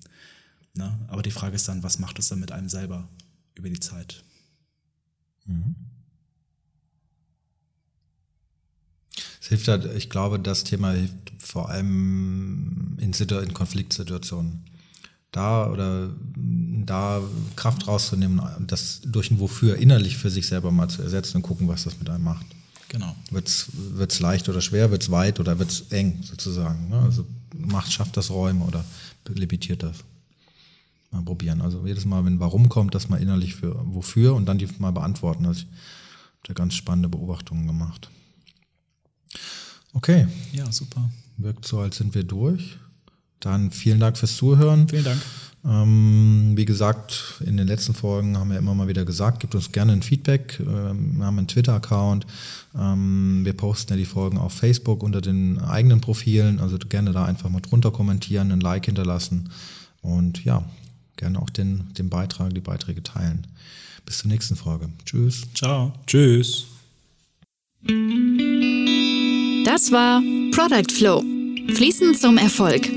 Ne? 0.74 0.98
Aber 1.08 1.24
die 1.24 1.32
Frage 1.32 1.56
ist 1.56 1.68
dann, 1.68 1.84
was 1.84 2.00
macht 2.00 2.20
es 2.20 2.30
dann 2.30 2.40
mit 2.40 2.52
einem 2.52 2.70
selber 2.70 3.10
über 3.56 3.70
die 3.70 3.80
Zeit? 3.80 4.24
Es 9.48 9.50
hilft 9.50 9.70
halt, 9.70 9.86
ich 9.96 10.10
glaube, 10.10 10.40
das 10.40 10.66
Thema 10.66 10.92
hilft 10.92 11.16
vor 11.40 11.70
allem 11.70 12.98
in, 13.00 13.14
Situ 13.14 13.38
in 13.38 13.54
Konfliktsituationen. 13.54 14.66
Da 15.32 15.72
oder 15.72 16.10
da 16.36 17.22
Kraft 17.56 17.88
rauszunehmen, 17.88 18.42
das 18.60 19.00
durch 19.06 19.32
ein 19.32 19.40
Wofür 19.40 19.78
innerlich 19.78 20.18
für 20.18 20.30
sich 20.30 20.48
selber 20.48 20.70
mal 20.72 20.90
zu 20.90 21.02
ersetzen 21.02 21.38
und 21.38 21.44
gucken, 21.44 21.70
was 21.70 21.86
das 21.86 21.98
mit 21.98 22.10
einem 22.10 22.26
macht. 22.26 22.46
Genau. 22.90 23.16
Wird 23.32 23.48
es 23.48 24.20
leicht 24.20 24.50
oder 24.50 24.60
schwer, 24.60 24.92
wird 24.92 25.04
es 25.04 25.12
weit 25.12 25.40
oder 25.40 25.58
wird 25.60 25.72
es 25.72 25.92
eng 25.92 26.22
sozusagen. 26.24 26.90
Ne? 26.90 27.00
Also 27.00 27.26
macht, 27.56 27.94
schafft 27.94 28.18
das 28.18 28.30
Räume 28.30 28.66
oder 28.66 28.84
limitiert 29.30 29.82
das. 29.82 29.96
Mal 31.12 31.22
probieren. 31.22 31.62
Also 31.62 31.88
jedes 31.88 32.04
Mal, 32.04 32.26
wenn 32.26 32.42
Warum 32.42 32.68
kommt, 32.68 32.96
das 32.96 33.08
mal 33.08 33.22
innerlich 33.22 33.56
für 33.56 33.80
wofür 33.94 34.36
und 34.36 34.46
dann 34.46 34.58
die 34.58 34.68
mal 34.80 34.92
beantworten. 34.92 35.46
Also 35.46 35.62
ich 35.62 35.68
habe 35.68 36.48
da 36.48 36.54
ganz 36.54 36.74
spannende 36.74 37.08
Beobachtungen 37.08 37.66
gemacht. 37.66 38.10
Okay. 39.98 40.28
Ja, 40.54 40.72
super. 40.72 41.10
Wirkt 41.38 41.66
so, 41.66 41.80
als 41.80 41.98
sind 41.98 42.14
wir 42.14 42.24
durch. 42.24 42.78
Dann 43.40 43.72
vielen 43.72 44.00
Dank 44.00 44.16
fürs 44.18 44.38
Zuhören. 44.38 44.88
Vielen 44.88 45.04
Dank. 45.04 45.22
Ähm, 45.66 46.54
wie 46.56 46.66
gesagt, 46.66 47.42
in 47.44 47.58
den 47.58 47.68
letzten 47.68 47.96
Folgen 47.96 48.38
haben 48.38 48.52
wir 48.52 48.60
immer 48.60 48.76
mal 48.76 48.88
wieder 48.88 49.06
gesagt, 49.06 49.40
gebt 49.40 49.56
uns 49.56 49.72
gerne 49.72 49.94
ein 49.94 50.04
Feedback. 50.04 50.60
Ähm, 50.60 51.18
wir 51.18 51.26
haben 51.26 51.40
einen 51.40 51.48
Twitter-Account. 51.48 52.28
Ähm, 52.78 53.42
wir 53.44 53.54
posten 53.54 53.94
ja 53.94 53.98
die 53.98 54.06
Folgen 54.06 54.38
auf 54.38 54.54
Facebook 54.54 55.02
unter 55.02 55.20
den 55.20 55.60
eigenen 55.60 56.00
Profilen. 56.00 56.60
Also 56.60 56.78
gerne 56.78 57.12
da 57.12 57.26
einfach 57.26 57.50
mal 57.50 57.62
drunter 57.62 57.90
kommentieren, 57.90 58.52
ein 58.52 58.62
Like 58.62 58.86
hinterlassen 58.86 59.50
und 60.02 60.46
ja, 60.46 60.64
gerne 61.16 61.42
auch 61.42 61.50
den, 61.50 61.92
den 61.98 62.10
Beitrag, 62.10 62.54
die 62.54 62.62
Beiträge 62.62 63.02
teilen. 63.02 63.48
Bis 64.06 64.20
zur 64.20 64.30
nächsten 64.30 64.56
Folge. 64.56 64.90
Tschüss. 65.06 65.42
Ciao. 65.56 65.92
Tschüss. 66.06 66.68
Das 69.68 69.92
war 69.92 70.24
Product 70.52 70.92
Flow. 70.94 71.24
Fließend 71.76 72.18
zum 72.18 72.38
Erfolg. 72.38 72.90